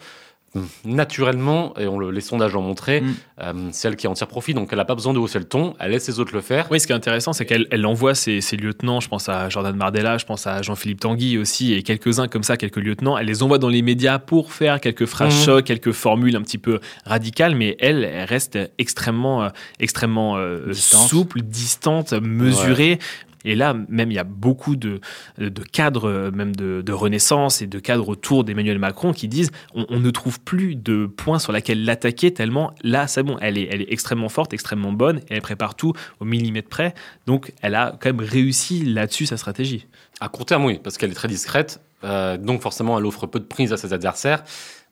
naturellement, 0.86 1.74
et 1.80 1.88
on 1.88 1.98
le- 1.98 2.12
les 2.12 2.22
sondages 2.22 2.54
l'ont 2.54 2.62
montré, 2.62 3.02
Mm. 3.02 3.14
euh, 3.42 3.54
c'est 3.72 3.88
elle 3.88 3.96
qui 3.96 4.08
en 4.08 4.14
tire 4.14 4.28
profit. 4.28 4.54
Donc 4.54 4.70
elle 4.72 4.78
n'a 4.78 4.86
pas 4.86 4.96
besoin 4.96 5.14
de 5.14 5.20
hausser 5.20 5.40
le 5.40 5.46
ton, 5.46 5.76
elle 5.80 5.92
laisse 5.92 6.08
les 6.08 6.20
autres 6.20 6.34
le 6.34 6.42
faire. 6.42 6.68
Oui, 6.72 6.80
ce 6.80 6.88
qui 6.88 6.94
est 6.94 6.96
intéressant, 6.96 7.34
c'est 7.34 7.46
qu'elle 7.46 7.68
elle 7.72 7.86
envoie 7.86 8.16
ses, 8.16 8.42
ses 8.42 8.58
lieutenants, 8.58 9.00
je 9.00 9.08
pense 9.08 9.30
à 9.30 9.50
Jordan 9.50 9.76
Bardella, 9.78 10.18
je 10.18 10.26
pense 10.26 10.48
à 10.48 10.62
Jean-Philippe 10.62 11.00
Tanguy 11.00 11.38
aussi, 11.38 11.74
et 11.74 11.84
quelques-uns 11.84 12.28
comme 12.28 12.44
ça, 12.44 12.58
quelques 12.58 12.78
lieutenants, 12.78 13.18
elle 13.18 13.28
les 13.28 13.44
envoie 13.44 13.58
dans 13.60 13.70
les 13.70 13.82
médias 13.82 14.20
pour 14.20 14.52
faire 14.54 14.80
quelques 14.82 15.06
phrases 15.06 15.36
Mhm. 15.40 15.46
chocs, 15.46 15.66
quelques 15.66 15.92
formules 15.94 16.36
un 16.36 16.42
petit 16.42 16.58
peu 16.58 16.80
radicales, 17.06 17.56
mais 17.56 17.78
elle, 17.80 18.04
elle 18.04 18.26
reste 18.26 18.58
extrêmement, 18.78 19.44
euh, 19.44 19.50
extrêmement 19.80 20.38
euh, 20.38 20.68
Distante. 20.72 21.08
souple, 21.10 21.42
distante, 21.42 22.14
mesurée. 22.14 23.00
Et 23.46 23.56
là, 23.56 23.76
même, 23.90 24.12
il 24.12 24.16
y 24.16 24.20
a 24.20 24.24
beaucoup 24.24 24.76
de, 24.76 25.00
de 25.38 25.64
cadres, 25.64 26.10
euh, 26.10 26.32
même 26.32 26.56
de, 26.56 26.92
Renaissance 26.92 27.62
et 27.62 27.68
de 27.68 27.80
cadres 27.80 28.10
autour 28.10 28.44
d'Emmanuel 28.44 28.78
Macron 28.78 29.14
qui 29.14 29.28
disent 29.28 29.52
on, 29.74 30.00
ne 30.00 30.10
trouve 30.12 30.42
plus 30.42 30.76
de 30.76 31.06
points 31.06 31.40
sur 31.40 31.54
lesquels 31.54 31.86
l'attaquer 31.86 32.34
tellement 32.34 32.74
là, 32.84 33.08
c'est 33.08 33.24
bon, 33.24 33.38
elle 33.40 33.58
est, 33.58 33.68
elle 33.72 33.82
est 33.82 33.92
extrêmement 33.92 34.30
forte, 34.30 34.54
extrêmement 34.54 34.92
bonne, 34.92 35.22
elle 35.30 35.42
prépare 35.42 35.76
tout 35.76 35.94
au 36.20 36.26
millimètre 36.26 36.68
près. 36.68 36.94
Donc, 37.28 37.54
elle 37.62 37.76
a 37.76 37.98
quand 38.00 38.14
même 38.14 38.20
réussi 38.20 38.84
là-dessus 38.84 39.26
sa 39.26 39.38
stratégie. 39.38 39.88
À 40.20 40.28
court 40.28 40.46
terme, 40.46 40.66
oui, 40.66 40.80
parce 40.84 40.98
qu'elle 40.98 41.12
est 41.12 41.16
très 41.16 41.28
discrète. 41.28 41.80
euh, 42.04 42.38
donc 42.38 42.62
forcément, 42.62 43.00
elle 43.00 43.06
offre 43.06 43.26
peu 43.26 43.40
de 43.40 43.46
prise 43.46 43.72
à 43.74 43.78
ses 43.78 43.94
adversaires. 43.94 44.44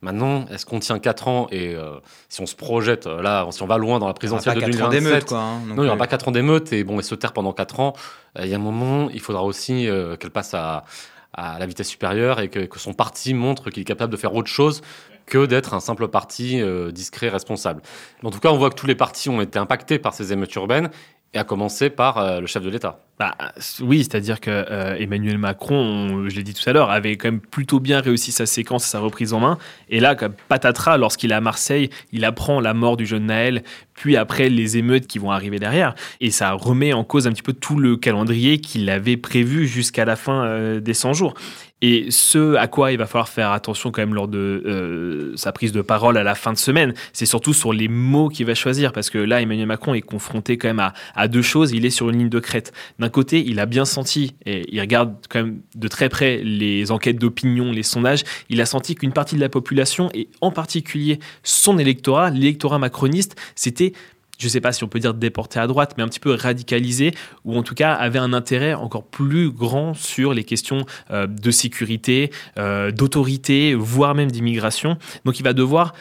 Maintenant, 0.01 0.45
est-ce 0.49 0.65
qu'on 0.65 0.79
tient 0.79 0.97
4 0.97 1.27
ans 1.27 1.47
et 1.51 1.75
euh, 1.75 1.95
si 2.29 2.39
on 2.41 2.45
se 2.45 2.55
projette 2.55 3.05
euh, 3.07 3.21
là, 3.21 3.45
si 3.51 3.61
on 3.61 3.67
va 3.67 3.77
loin 3.77 3.99
dans 3.99 4.07
la 4.07 4.13
présidentielle 4.13 4.55
de 4.55 4.61
quatre 4.61 4.69
ans 4.81 4.89
2027, 4.89 5.03
d'émeute, 5.09 5.25
quoi. 5.25 5.37
hein, 5.39 5.59
Non, 5.67 5.75
il 5.75 5.79
n'y 5.81 5.85
aura 5.87 5.95
euh, 5.95 5.97
pas 5.97 6.07
4 6.07 6.29
ans 6.29 6.31
d'émeute 6.31 6.71
et 6.71 6.83
bon, 6.85 6.99
et 6.99 7.03
se 7.03 7.15
taire 7.15 7.33
pendant 7.33 7.51
4 7.51 7.79
ans. 7.81 7.93
euh, 8.37 8.45
Il 8.45 8.49
y 8.49 8.53
a 8.53 8.55
un 8.55 8.61
moment, 8.61 9.09
il 9.09 9.19
faudra 9.19 9.43
aussi 9.43 9.87
qu'elle 10.19 10.31
passe 10.31 10.53
à, 10.53 10.85
à 11.33 11.59
la 11.59 11.65
vitesse 11.65 11.89
supérieure 11.89 12.39
et 12.39 12.47
que, 12.47 12.59
que 12.59 12.79
son 12.79 12.93
parti 12.93 13.33
montre 13.33 13.69
qu'il 13.71 13.81
est 13.81 13.85
capable 13.85 14.11
de 14.11 14.17
faire 14.17 14.33
autre 14.35 14.49
chose 14.49 14.81
que 15.25 15.45
d'être 15.45 15.73
un 15.75 15.79
simple 15.79 16.07
parti 16.07 16.59
discret, 16.91 17.29
responsable. 17.29 17.81
En 18.23 18.31
tout 18.31 18.39
cas, 18.39 18.49
on 18.49 18.57
voit 18.57 18.69
que 18.71 18.75
tous 18.75 18.87
les 18.87 18.95
partis 18.95 19.29
ont 19.29 19.41
été 19.41 19.59
impactés 19.59 19.99
par 19.99 20.13
ces 20.15 20.33
émeutes 20.33 20.55
urbaines 20.55 20.89
et 21.33 21.37
à 21.37 21.43
commencer 21.43 21.89
par 21.89 22.17
euh, 22.17 22.39
le 22.41 22.47
chef 22.47 22.63
de 22.63 22.69
l'État. 22.69 22.99
Bah, 23.19 23.35
oui, 23.81 23.99
c'est-à-dire 23.99 24.39
que 24.39 24.49
euh, 24.49 24.95
Emmanuel 24.97 25.37
Macron, 25.37 25.75
on- 25.75 26.29
je 26.29 26.35
l'ai 26.35 26.43
dit 26.43 26.53
tout 26.53 26.67
à 26.69 26.73
l'heure, 26.73 26.89
avait 26.89 27.17
quand 27.17 27.27
même 27.27 27.41
plutôt 27.41 27.79
bien 27.79 27.99
réussi 27.99 28.31
sa 28.31 28.45
séquence, 28.45 28.85
sa 28.85 28.99
reprise 28.99 29.33
en 29.33 29.39
main. 29.41 29.57
Et 29.89 29.99
là, 29.99 30.15
patatras, 30.47 30.97
lorsqu'il 30.97 31.31
est 31.31 31.35
à 31.35 31.41
Marseille, 31.41 31.89
il 32.13 32.23
apprend 32.25 32.61
la 32.61 32.73
mort 32.73 32.95
du 32.97 33.05
jeune 33.05 33.25
Naël, 33.27 33.63
puis 33.93 34.15
après 34.15 34.49
les 34.49 34.77
émeutes 34.77 35.05
qui 35.05 35.19
vont 35.19 35.31
arriver 35.31 35.59
derrière. 35.59 35.95
Et 36.21 36.31
ça 36.31 36.53
remet 36.53 36.93
en 36.93 37.03
cause 37.03 37.27
un 37.27 37.31
petit 37.31 37.43
peu 37.43 37.53
tout 37.53 37.77
le 37.77 37.97
calendrier 37.97 38.59
qu'il 38.59 38.89
avait 38.89 39.17
prévu 39.17 39.67
jusqu'à 39.67 40.05
la 40.05 40.15
fin 40.15 40.45
euh, 40.45 40.79
des 40.79 40.93
100 40.93 41.13
jours. 41.13 41.33
Et 41.81 42.11
ce 42.11 42.55
à 42.55 42.67
quoi 42.67 42.91
il 42.91 42.97
va 42.97 43.05
falloir 43.05 43.29
faire 43.29 43.51
attention 43.51 43.91
quand 43.91 44.01
même 44.01 44.13
lors 44.13 44.27
de 44.27 44.63
euh, 44.65 45.35
sa 45.35 45.51
prise 45.51 45.71
de 45.71 45.81
parole 45.81 46.17
à 46.17 46.23
la 46.23 46.35
fin 46.35 46.51
de 46.51 46.57
semaine, 46.57 46.93
c'est 47.13 47.25
surtout 47.25 47.53
sur 47.53 47.71
les 47.71 47.87
mots 47.87 48.27
qu'il 48.29 48.45
va 48.45 48.55
choisir, 48.55 48.91
parce 48.91 49.09
que 49.09 49.17
là, 49.17 49.41
Emmanuel 49.41 49.67
Macron 49.67 49.93
est 49.93 50.01
confronté 50.01 50.57
quand 50.57 50.67
même 50.67 50.79
à, 50.79 50.93
à 51.15 51.27
deux 51.27 51.41
choses. 51.41 51.71
Il 51.71 51.85
est 51.85 51.89
sur 51.89 52.09
une 52.09 52.19
ligne 52.19 52.29
de 52.29 52.39
crête. 52.39 52.73
D'un 52.99 53.09
côté, 53.09 53.43
il 53.45 53.59
a 53.59 53.65
bien 53.65 53.85
senti, 53.85 54.35
et 54.45 54.65
il 54.73 54.79
regarde 54.81 55.15
quand 55.29 55.43
même 55.43 55.61
de 55.75 55.87
très 55.87 56.09
près 56.09 56.41
les 56.43 56.91
enquêtes 56.91 57.17
d'opinion, 57.17 57.71
les 57.71 57.83
sondages, 57.83 58.23
il 58.49 58.59
a 58.59 58.65
senti 58.65 58.95
qu'une 58.95 59.13
partie 59.13 59.35
de 59.35 59.41
la 59.41 59.49
population, 59.49 60.09
et 60.13 60.27
en 60.41 60.51
particulier 60.51 61.19
son 61.43 61.77
électorat, 61.77 62.29
l'électorat 62.29 62.79
macroniste, 62.79 63.35
c'était 63.55 63.93
je 64.39 64.45
ne 64.45 64.49
sais 64.49 64.61
pas 64.61 64.71
si 64.71 64.83
on 64.83 64.87
peut 64.87 64.99
dire 64.99 65.13
déporté 65.13 65.59
à 65.59 65.67
droite, 65.67 65.93
mais 65.97 66.03
un 66.03 66.07
petit 66.07 66.19
peu 66.19 66.33
radicalisé, 66.33 67.13
ou 67.45 67.57
en 67.57 67.63
tout 67.63 67.75
cas 67.75 67.93
avait 67.93 68.19
un 68.19 68.33
intérêt 68.33 68.73
encore 68.73 69.03
plus 69.03 69.51
grand 69.51 69.93
sur 69.93 70.33
les 70.33 70.43
questions 70.43 70.85
euh, 71.11 71.27
de 71.27 71.51
sécurité, 71.51 72.31
euh, 72.57 72.91
d'autorité, 72.91 73.75
voire 73.75 74.15
même 74.15 74.31
d'immigration. 74.31 74.97
Donc 75.25 75.39
il 75.39 75.43
va 75.43 75.53
devoir 75.53 75.93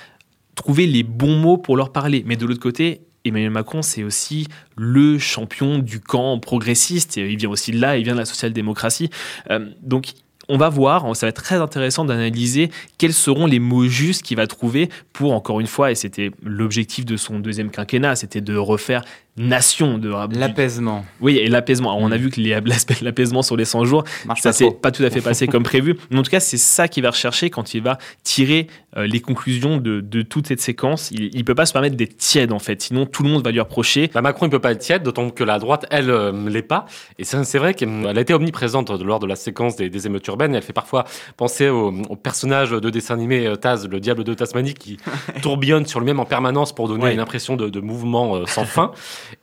trouver 0.54 0.86
les 0.86 1.02
bons 1.02 1.36
mots 1.36 1.58
pour 1.58 1.76
leur 1.76 1.92
parler. 1.92 2.22
Mais 2.26 2.36
de 2.36 2.46
l'autre 2.46 2.60
côté, 2.60 3.02
Emmanuel 3.24 3.50
Macron, 3.50 3.82
c'est 3.82 4.04
aussi 4.04 4.46
le 4.76 5.18
champion 5.18 5.78
du 5.78 6.00
camp 6.00 6.38
progressiste. 6.38 7.16
Il 7.16 7.36
vient 7.36 7.50
aussi 7.50 7.72
de 7.72 7.80
là, 7.80 7.98
il 7.98 8.04
vient 8.04 8.14
de 8.14 8.20
la 8.20 8.24
social-démocratie. 8.24 9.10
Euh, 9.50 9.68
donc 9.82 10.12
on 10.48 10.56
va 10.56 10.68
voir, 10.68 11.14
ça 11.16 11.26
va 11.26 11.30
être 11.30 11.42
très 11.42 11.56
intéressant 11.56 12.04
d'analyser 12.04 12.70
quels 12.96 13.12
seront 13.12 13.46
les 13.46 13.58
mots 13.58 13.86
justes 13.86 14.22
qu'il 14.22 14.36
va 14.36 14.46
trouver 14.46 14.88
pour, 15.12 15.32
encore 15.32 15.60
une 15.60 15.66
fois, 15.66 15.90
et 15.90 15.94
c'était 15.94 16.30
l'objectif 16.42 17.04
de 17.04 17.16
son 17.16 17.38
deuxième 17.38 17.70
quinquennat, 17.70 18.16
c'était 18.16 18.40
de 18.40 18.56
refaire 18.56 19.04
nation 19.38 19.98
de 19.98 20.12
l'apaisement. 20.38 21.04
Oui, 21.20 21.36
et 21.36 21.48
l'apaisement. 21.48 21.96
On 21.98 22.10
a 22.12 22.16
vu 22.16 22.30
que 22.30 22.40
l'apaisement 23.04 23.42
sur 23.42 23.56
les 23.56 23.64
100 23.64 23.84
jours, 23.84 24.04
Marche 24.26 24.40
ça 24.40 24.52
s'est 24.52 24.70
pas 24.70 24.90
tout 24.90 25.02
à 25.04 25.10
fait 25.10 25.20
passé 25.20 25.46
comme 25.48 25.62
prévu. 25.62 25.96
Mais 26.10 26.18
en 26.18 26.22
tout 26.22 26.30
cas, 26.30 26.40
c'est 26.40 26.56
ça 26.56 26.88
qu'il 26.88 27.02
va 27.02 27.10
rechercher 27.10 27.50
quand 27.50 27.74
il 27.74 27.82
va 27.82 27.98
tirer 28.22 28.66
euh, 28.96 29.06
les 29.06 29.20
conclusions 29.20 29.76
de, 29.76 30.00
de, 30.00 30.22
toute 30.22 30.46
cette 30.46 30.60
séquence. 30.60 31.10
Il, 31.10 31.36
ne 31.36 31.42
peut 31.42 31.54
pas 31.54 31.66
se 31.66 31.72
permettre 31.72 31.96
d'être 31.96 32.16
tiède 32.16 32.52
en 32.52 32.58
fait, 32.58 32.82
sinon 32.82 33.06
tout 33.06 33.22
le 33.22 33.28
monde 33.28 33.44
va 33.44 33.50
lui 33.50 33.60
reprocher. 33.60 34.10
Bah, 34.12 34.22
Macron, 34.22 34.46
il 34.46 34.50
peut 34.50 34.58
pas 34.58 34.72
être 34.72 34.78
tiède, 34.78 35.02
d'autant 35.02 35.30
que 35.30 35.44
la 35.44 35.58
droite, 35.58 35.86
elle, 35.90 36.10
euh, 36.10 36.48
l'est 36.48 36.62
pas. 36.62 36.86
Et 37.18 37.24
c'est 37.24 37.58
vrai 37.58 37.74
qu'elle 37.74 38.06
a 38.06 38.20
été 38.20 38.34
omniprésente 38.34 38.90
lors 38.90 39.18
de 39.18 39.26
la 39.26 39.36
séquence 39.36 39.76
des, 39.76 39.90
des 39.90 40.06
émeutes 40.06 40.26
urbaines. 40.26 40.54
elle 40.54 40.62
fait 40.62 40.72
parfois 40.72 41.04
penser 41.36 41.68
au, 41.68 41.92
personnage 42.16 42.70
de 42.70 42.90
dessin 42.90 43.14
animé 43.14 43.46
euh, 43.46 43.56
Taz, 43.56 43.88
le 43.88 44.00
diable 44.00 44.24
de 44.24 44.34
Tasmanie, 44.34 44.74
qui 44.74 44.98
tourbillonne 45.42 45.86
sur 45.86 46.00
lui-même 46.00 46.20
en 46.20 46.24
permanence 46.24 46.74
pour 46.74 46.88
donner 46.88 47.12
une 47.12 47.20
impression 47.20 47.56
de, 47.56 47.68
de 47.68 47.80
mouvement 47.80 48.36
euh, 48.36 48.46
sans 48.46 48.64
fin. 48.64 48.92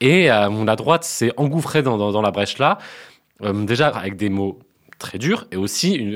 Et 0.02 0.28
la 0.28 0.76
droite 0.76 1.04
s'est 1.04 1.32
engouffrée 1.38 1.84
dans, 1.84 1.98
dans, 1.98 2.12
dans, 2.12 2.22
la 2.22 2.32
brèche 2.32 2.58
là, 2.58 2.78
déjà 3.42 3.88
avec 3.88 4.16
des 4.16 4.30
mots 4.30 4.60
très 4.98 5.18
dur 5.18 5.46
et 5.52 5.58
aussi 5.58 6.16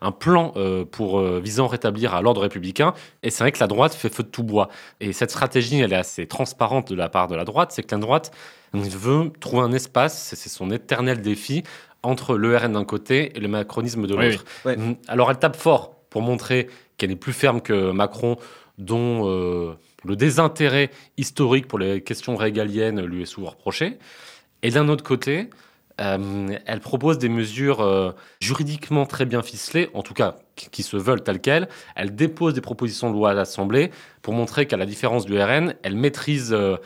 un 0.00 0.12
plan 0.12 0.52
euh, 0.56 0.84
pour 0.84 1.18
euh, 1.18 1.40
visant 1.42 1.66
à 1.66 1.70
rétablir 1.70 2.14
à 2.14 2.22
l'ordre 2.22 2.42
républicain. 2.42 2.94
Et 3.22 3.30
c'est 3.30 3.42
vrai 3.42 3.52
que 3.52 3.60
la 3.60 3.66
droite 3.66 3.94
fait 3.94 4.12
feu 4.12 4.22
de 4.22 4.28
tout 4.28 4.42
bois. 4.42 4.68
Et 5.00 5.12
cette 5.12 5.30
stratégie, 5.30 5.80
elle 5.80 5.92
est 5.92 5.96
assez 5.96 6.26
transparente 6.26 6.90
de 6.90 6.94
la 6.94 7.08
part 7.08 7.28
de 7.28 7.34
la 7.34 7.44
droite, 7.44 7.72
c'est 7.72 7.82
que 7.82 7.94
la 7.94 8.00
droite 8.00 8.32
veut 8.72 9.32
trouver 9.40 9.62
un 9.62 9.72
espace, 9.72 10.34
c'est 10.34 10.48
son 10.48 10.70
éternel 10.70 11.22
défi, 11.22 11.62
entre 12.02 12.36
le 12.36 12.56
RN 12.56 12.72
d'un 12.72 12.84
côté 12.84 13.36
et 13.36 13.40
le 13.40 13.48
macronisme 13.48 14.06
de 14.06 14.14
l'autre. 14.14 14.44
Hum, 14.64 14.96
alors 15.08 15.30
elle 15.30 15.38
tape 15.38 15.56
fort 15.56 15.94
pour 16.10 16.22
montrer 16.22 16.68
qu'elle 16.98 17.10
est 17.10 17.16
plus 17.16 17.32
ferme 17.32 17.60
que 17.60 17.90
Macron, 17.90 18.36
dont 18.78 19.28
euh, 19.28 19.74
le 20.06 20.16
désintérêt 20.16 20.90
historique 21.16 21.68
pour 21.68 21.78
les 21.78 22.02
questions 22.02 22.36
régaliennes 22.36 23.04
lui 23.04 23.22
est 23.22 23.26
souvent 23.26 23.50
reproché. 23.50 23.98
Et 24.62 24.70
d'un 24.70 24.88
autre 24.88 25.04
côté, 25.04 25.50
euh, 26.00 26.56
elle 26.66 26.80
propose 26.80 27.18
des 27.18 27.28
mesures 27.28 27.80
euh, 27.80 28.12
juridiquement 28.40 29.06
très 29.06 29.24
bien 29.24 29.42
ficelées, 29.42 29.88
en 29.94 30.02
tout 30.02 30.12
cas 30.12 30.36
qui, 30.54 30.82
se 30.82 30.96
veulent 30.96 31.22
telles 31.22 31.40
quelles. 31.40 31.68
Elle 31.94 32.14
dépose 32.14 32.54
des 32.54 32.60
propositions 32.60 33.10
de 33.10 33.14
loi 33.14 33.30
à 33.30 33.34
l'Assemblée 33.34 33.90
pour 34.22 34.34
montrer 34.34 34.66
qu'à 34.66 34.76
la 34.76 34.86
différence 34.86 35.26
du 35.26 35.38
RN, 35.40 35.74
elle 35.82 35.96
maîtrise 35.96 36.52
euh, 36.52 36.76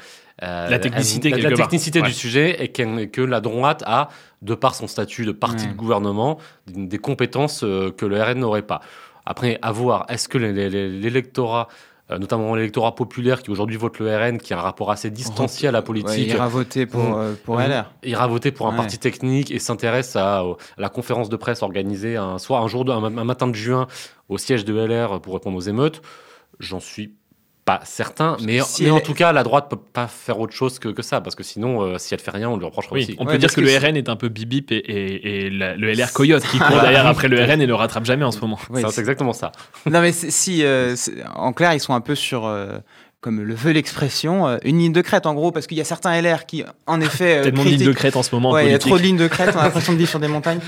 la 0.40 0.78
technicité, 0.78 1.30
la 1.30 1.52
technicité 1.52 2.02
du 2.02 2.12
sujet 2.12 2.64
et 2.64 2.68
que 2.68 3.20
la 3.20 3.40
droite 3.40 3.82
a, 3.86 4.08
de 4.42 4.54
par 4.54 4.74
son 4.74 4.86
statut 4.86 5.26
de 5.26 5.32
parti 5.32 5.66
de 5.66 5.72
gouvernement, 5.72 6.38
des 6.66 6.98
compétences 6.98 7.60
que 7.60 8.06
le 8.06 8.22
RN 8.22 8.38
n'aurait 8.38 8.62
pas. 8.62 8.80
Après, 9.26 9.58
à 9.60 9.70
voir, 9.70 10.06
est-ce 10.08 10.28
que 10.28 10.38
l'électorat 10.38 11.68
notamment 12.18 12.54
l'électorat 12.54 12.94
populaire 12.94 13.42
qui 13.42 13.50
aujourd'hui 13.50 13.76
vote 13.76 13.98
le 13.98 14.16
RN, 14.16 14.38
qui 14.38 14.52
a 14.52 14.58
un 14.58 14.62
rapport 14.62 14.90
assez 14.90 15.10
distancié 15.10 15.68
à 15.68 15.72
la 15.72 15.82
politique. 15.82 16.28
il 16.28 16.34
ira 16.34 16.48
voter 16.48 16.86
pour, 16.86 17.04
mmh. 17.04 17.14
euh, 17.18 17.34
pour 17.44 17.60
LR. 17.60 17.92
Il 18.02 18.10
ira 18.10 18.26
voter 18.26 18.50
pour 18.50 18.66
un 18.66 18.72
parti 18.72 18.98
technique 18.98 19.50
et 19.50 19.58
s'intéresse 19.58 20.16
à, 20.16 20.44
la 20.78 20.88
conférence 20.88 21.28
de 21.28 21.36
presse 21.36 21.62
organisée 21.62 22.16
un, 22.16 22.38
soit 22.38 22.58
un, 22.58 22.68
jour 22.68 22.84
de, 22.84 22.92
un 22.92 23.24
matin 23.24 23.46
de 23.46 23.54
juin 23.54 23.86
au 24.28 24.38
siège 24.38 24.64
de 24.64 24.74
LR 24.74 25.20
pour 25.20 25.34
répondre 25.34 25.56
aux 25.56 25.60
émeutes. 25.60 26.02
J'en 26.58 26.80
suis 26.80 27.14
pas 27.64 27.80
certain, 27.84 28.36
mais, 28.42 28.60
en 28.60 29.00
tout 29.00 29.14
cas, 29.14 29.32
la 29.32 29.42
droite 29.42 29.68
peut 29.68 29.76
pas 29.76 30.06
faire 30.06 30.38
autre 30.40 30.54
chose 30.54 30.78
que, 30.78 30.88
que 30.88 31.02
ça, 31.02 31.20
parce 31.20 31.36
que 31.36 31.42
sinon, 31.42 31.82
euh, 31.82 31.98
si 31.98 32.14
elle 32.14 32.20
fait 32.20 32.30
rien, 32.30 32.48
on 32.48 32.56
lui 32.56 32.64
reprochera 32.64 32.96
aussi. 32.96 33.16
On 33.18 33.26
peut 33.26 33.38
dire 33.38 33.52
que, 33.52 33.60
le 33.60 33.76
RN 33.76 33.96
est 33.96 34.08
un 34.08 34.16
peu 34.16 34.28
bibip 34.28 34.72
et, 34.72 34.76
et, 34.76 35.50
le 35.50 35.92
LR 35.92 36.12
coyote 36.12 36.42
qui 36.44 36.58
court 36.58 36.68
derrière 36.80 37.06
après 37.06 37.28
le 37.28 37.42
RN 37.42 37.60
et 37.60 37.66
ne 37.66 37.72
rattrape 37.72 38.04
jamais 38.04 38.24
en 38.24 38.32
ce 38.32 38.40
moment. 38.40 38.58
c'est 38.74 38.98
exactement 38.98 39.32
ça. 39.32 39.52
Non, 39.90 40.00
mais 40.00 40.12
si, 40.12 40.62
euh, 40.62 40.94
en 41.34 41.52
clair, 41.52 41.74
ils 41.74 41.80
sont 41.80 41.94
un 41.94 42.00
peu 42.00 42.14
sur. 42.14 42.46
Euh, 42.46 42.78
comme 43.20 43.42
le 43.42 43.54
veut 43.54 43.72
l'expression, 43.72 44.58
une 44.64 44.78
ligne 44.78 44.92
de 44.94 45.02
crête 45.02 45.26
en 45.26 45.34
gros, 45.34 45.52
parce 45.52 45.66
qu'il 45.66 45.76
y 45.76 45.80
a 45.82 45.84
certains 45.84 46.18
LR 46.22 46.46
qui, 46.46 46.64
en 46.86 47.02
effet. 47.02 47.42
Tellement 47.42 47.64
de 47.64 47.68
lignes 47.68 47.84
de 47.84 47.92
crête 47.92 48.16
en 48.16 48.22
ce 48.22 48.34
moment. 48.34 48.52
Ouais, 48.52 48.66
il 48.66 48.70
y 48.70 48.74
a 48.74 48.78
trop 48.78 48.96
de 48.96 49.02
lignes 49.02 49.18
de 49.18 49.28
crête, 49.28 49.50
on 49.54 49.58
a 49.58 49.64
l'impression 49.64 49.92
de 49.92 49.98
vivre 49.98 50.08
sur 50.08 50.20
des 50.20 50.28
montagnes. 50.28 50.60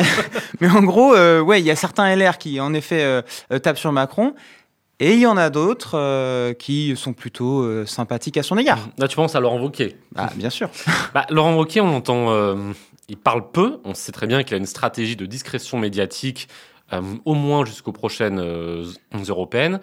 Mais 0.60 0.68
en 0.68 0.84
gros, 0.84 1.16
ouais, 1.16 1.60
il 1.60 1.66
y 1.66 1.70
a 1.70 1.74
certains 1.74 2.14
LR 2.14 2.38
qui, 2.38 2.60
en 2.60 2.74
effet, 2.74 3.24
tapent 3.60 3.78
sur 3.78 3.90
Macron. 3.90 4.34
Et 4.98 5.12
il 5.12 5.20
y 5.20 5.26
en 5.26 5.36
a 5.36 5.50
d'autres 5.50 5.98
euh, 5.98 6.54
qui 6.54 6.96
sont 6.96 7.12
plutôt 7.12 7.60
euh, 7.60 7.84
sympathiques 7.84 8.38
à 8.38 8.42
son 8.42 8.56
égard. 8.56 8.78
Là, 8.96 9.08
tu 9.08 9.16
penses 9.16 9.34
à 9.34 9.40
Laurent 9.40 9.60
Wauquiez 9.60 9.96
Ah, 10.14 10.30
bien 10.34 10.48
sûr. 10.48 10.70
bah, 11.14 11.26
Laurent 11.28 11.54
Wauquiez, 11.54 11.82
on 11.82 11.94
entend. 11.94 12.30
Euh, 12.30 12.72
il 13.08 13.18
parle 13.18 13.50
peu. 13.50 13.78
On 13.84 13.92
sait 13.92 14.12
très 14.12 14.26
bien 14.26 14.42
qu'il 14.42 14.54
a 14.54 14.58
une 14.58 14.66
stratégie 14.66 15.16
de 15.16 15.26
discrétion 15.26 15.78
médiatique, 15.78 16.48
au 17.24 17.34
moins 17.34 17.64
jusqu'aux 17.64 17.92
prochaines 17.92 18.40
européennes. 19.28 19.80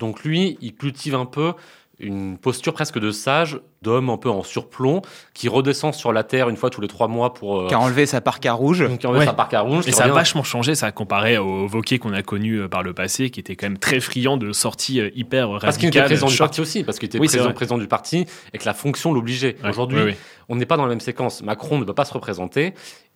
Donc, 0.00 0.24
lui, 0.24 0.58
il 0.60 0.74
cultive 0.74 1.14
un 1.14 1.26
peu 1.26 1.52
une 1.98 2.38
posture 2.38 2.72
presque 2.72 2.98
de 2.98 3.10
sage, 3.10 3.60
d'homme 3.82 4.10
un 4.10 4.16
peu 4.16 4.30
en 4.30 4.42
surplomb, 4.42 5.02
qui 5.32 5.48
redescend 5.48 5.94
sur 5.94 6.12
la 6.12 6.24
terre 6.24 6.48
une 6.48 6.56
fois 6.56 6.70
tous 6.70 6.80
les 6.80 6.88
trois 6.88 7.08
mois 7.08 7.34
pour. 7.34 7.62
Euh, 7.62 7.68
qui 7.68 7.74
a 7.74 7.80
enlevé 7.80 8.06
sa 8.06 8.20
parka 8.20 8.52
rouge. 8.52 8.84
Qui 8.98 9.06
a 9.06 9.10
enlevé 9.10 9.24
sa 9.24 9.32
parka 9.32 9.60
rouge. 9.60 9.86
Et 9.86 9.92
ça 9.92 10.04
a 10.04 10.08
vachement 10.08 10.42
changé, 10.42 10.74
ça 10.74 10.90
comparé 10.92 11.38
au 11.38 11.66
Vauquier 11.66 11.98
qu'on 11.98 12.12
a 12.12 12.22
connu 12.22 12.56
euh, 12.56 12.68
par 12.68 12.82
le 12.82 12.94
passé, 12.94 13.30
qui 13.30 13.40
était 13.40 13.56
quand 13.56 13.66
même 13.66 13.78
très 13.78 14.00
friand 14.00 14.36
de 14.36 14.52
sorties 14.52 15.00
euh, 15.00 15.10
hyper 15.14 15.48
radicales. 15.48 15.60
Parce 15.60 15.78
qu'il 15.78 15.88
était 15.88 16.02
président 16.02 16.26
du 16.28 16.36
parti 16.36 16.60
aussi, 16.60 16.84
parce 16.84 16.98
qu'il 16.98 17.06
était 17.06 17.18
président, 17.18 17.52
président, 17.52 17.78
du 17.78 17.88
parti 17.88 18.26
et 18.52 18.58
que 18.58 18.64
la 18.64 18.74
fonction 18.74 19.12
l'obligeait. 19.12 19.56
Aujourd'hui, 19.68 20.14
on 20.48 20.56
n'est 20.56 20.66
pas 20.66 20.76
dans 20.76 20.84
la 20.84 20.90
même 20.90 21.00
séquence. 21.00 21.42
Macron 21.42 21.78
ne 21.78 21.84
peut 21.84 21.94
pas 21.94 22.04
se 22.04 22.12
représenter. 22.12 22.74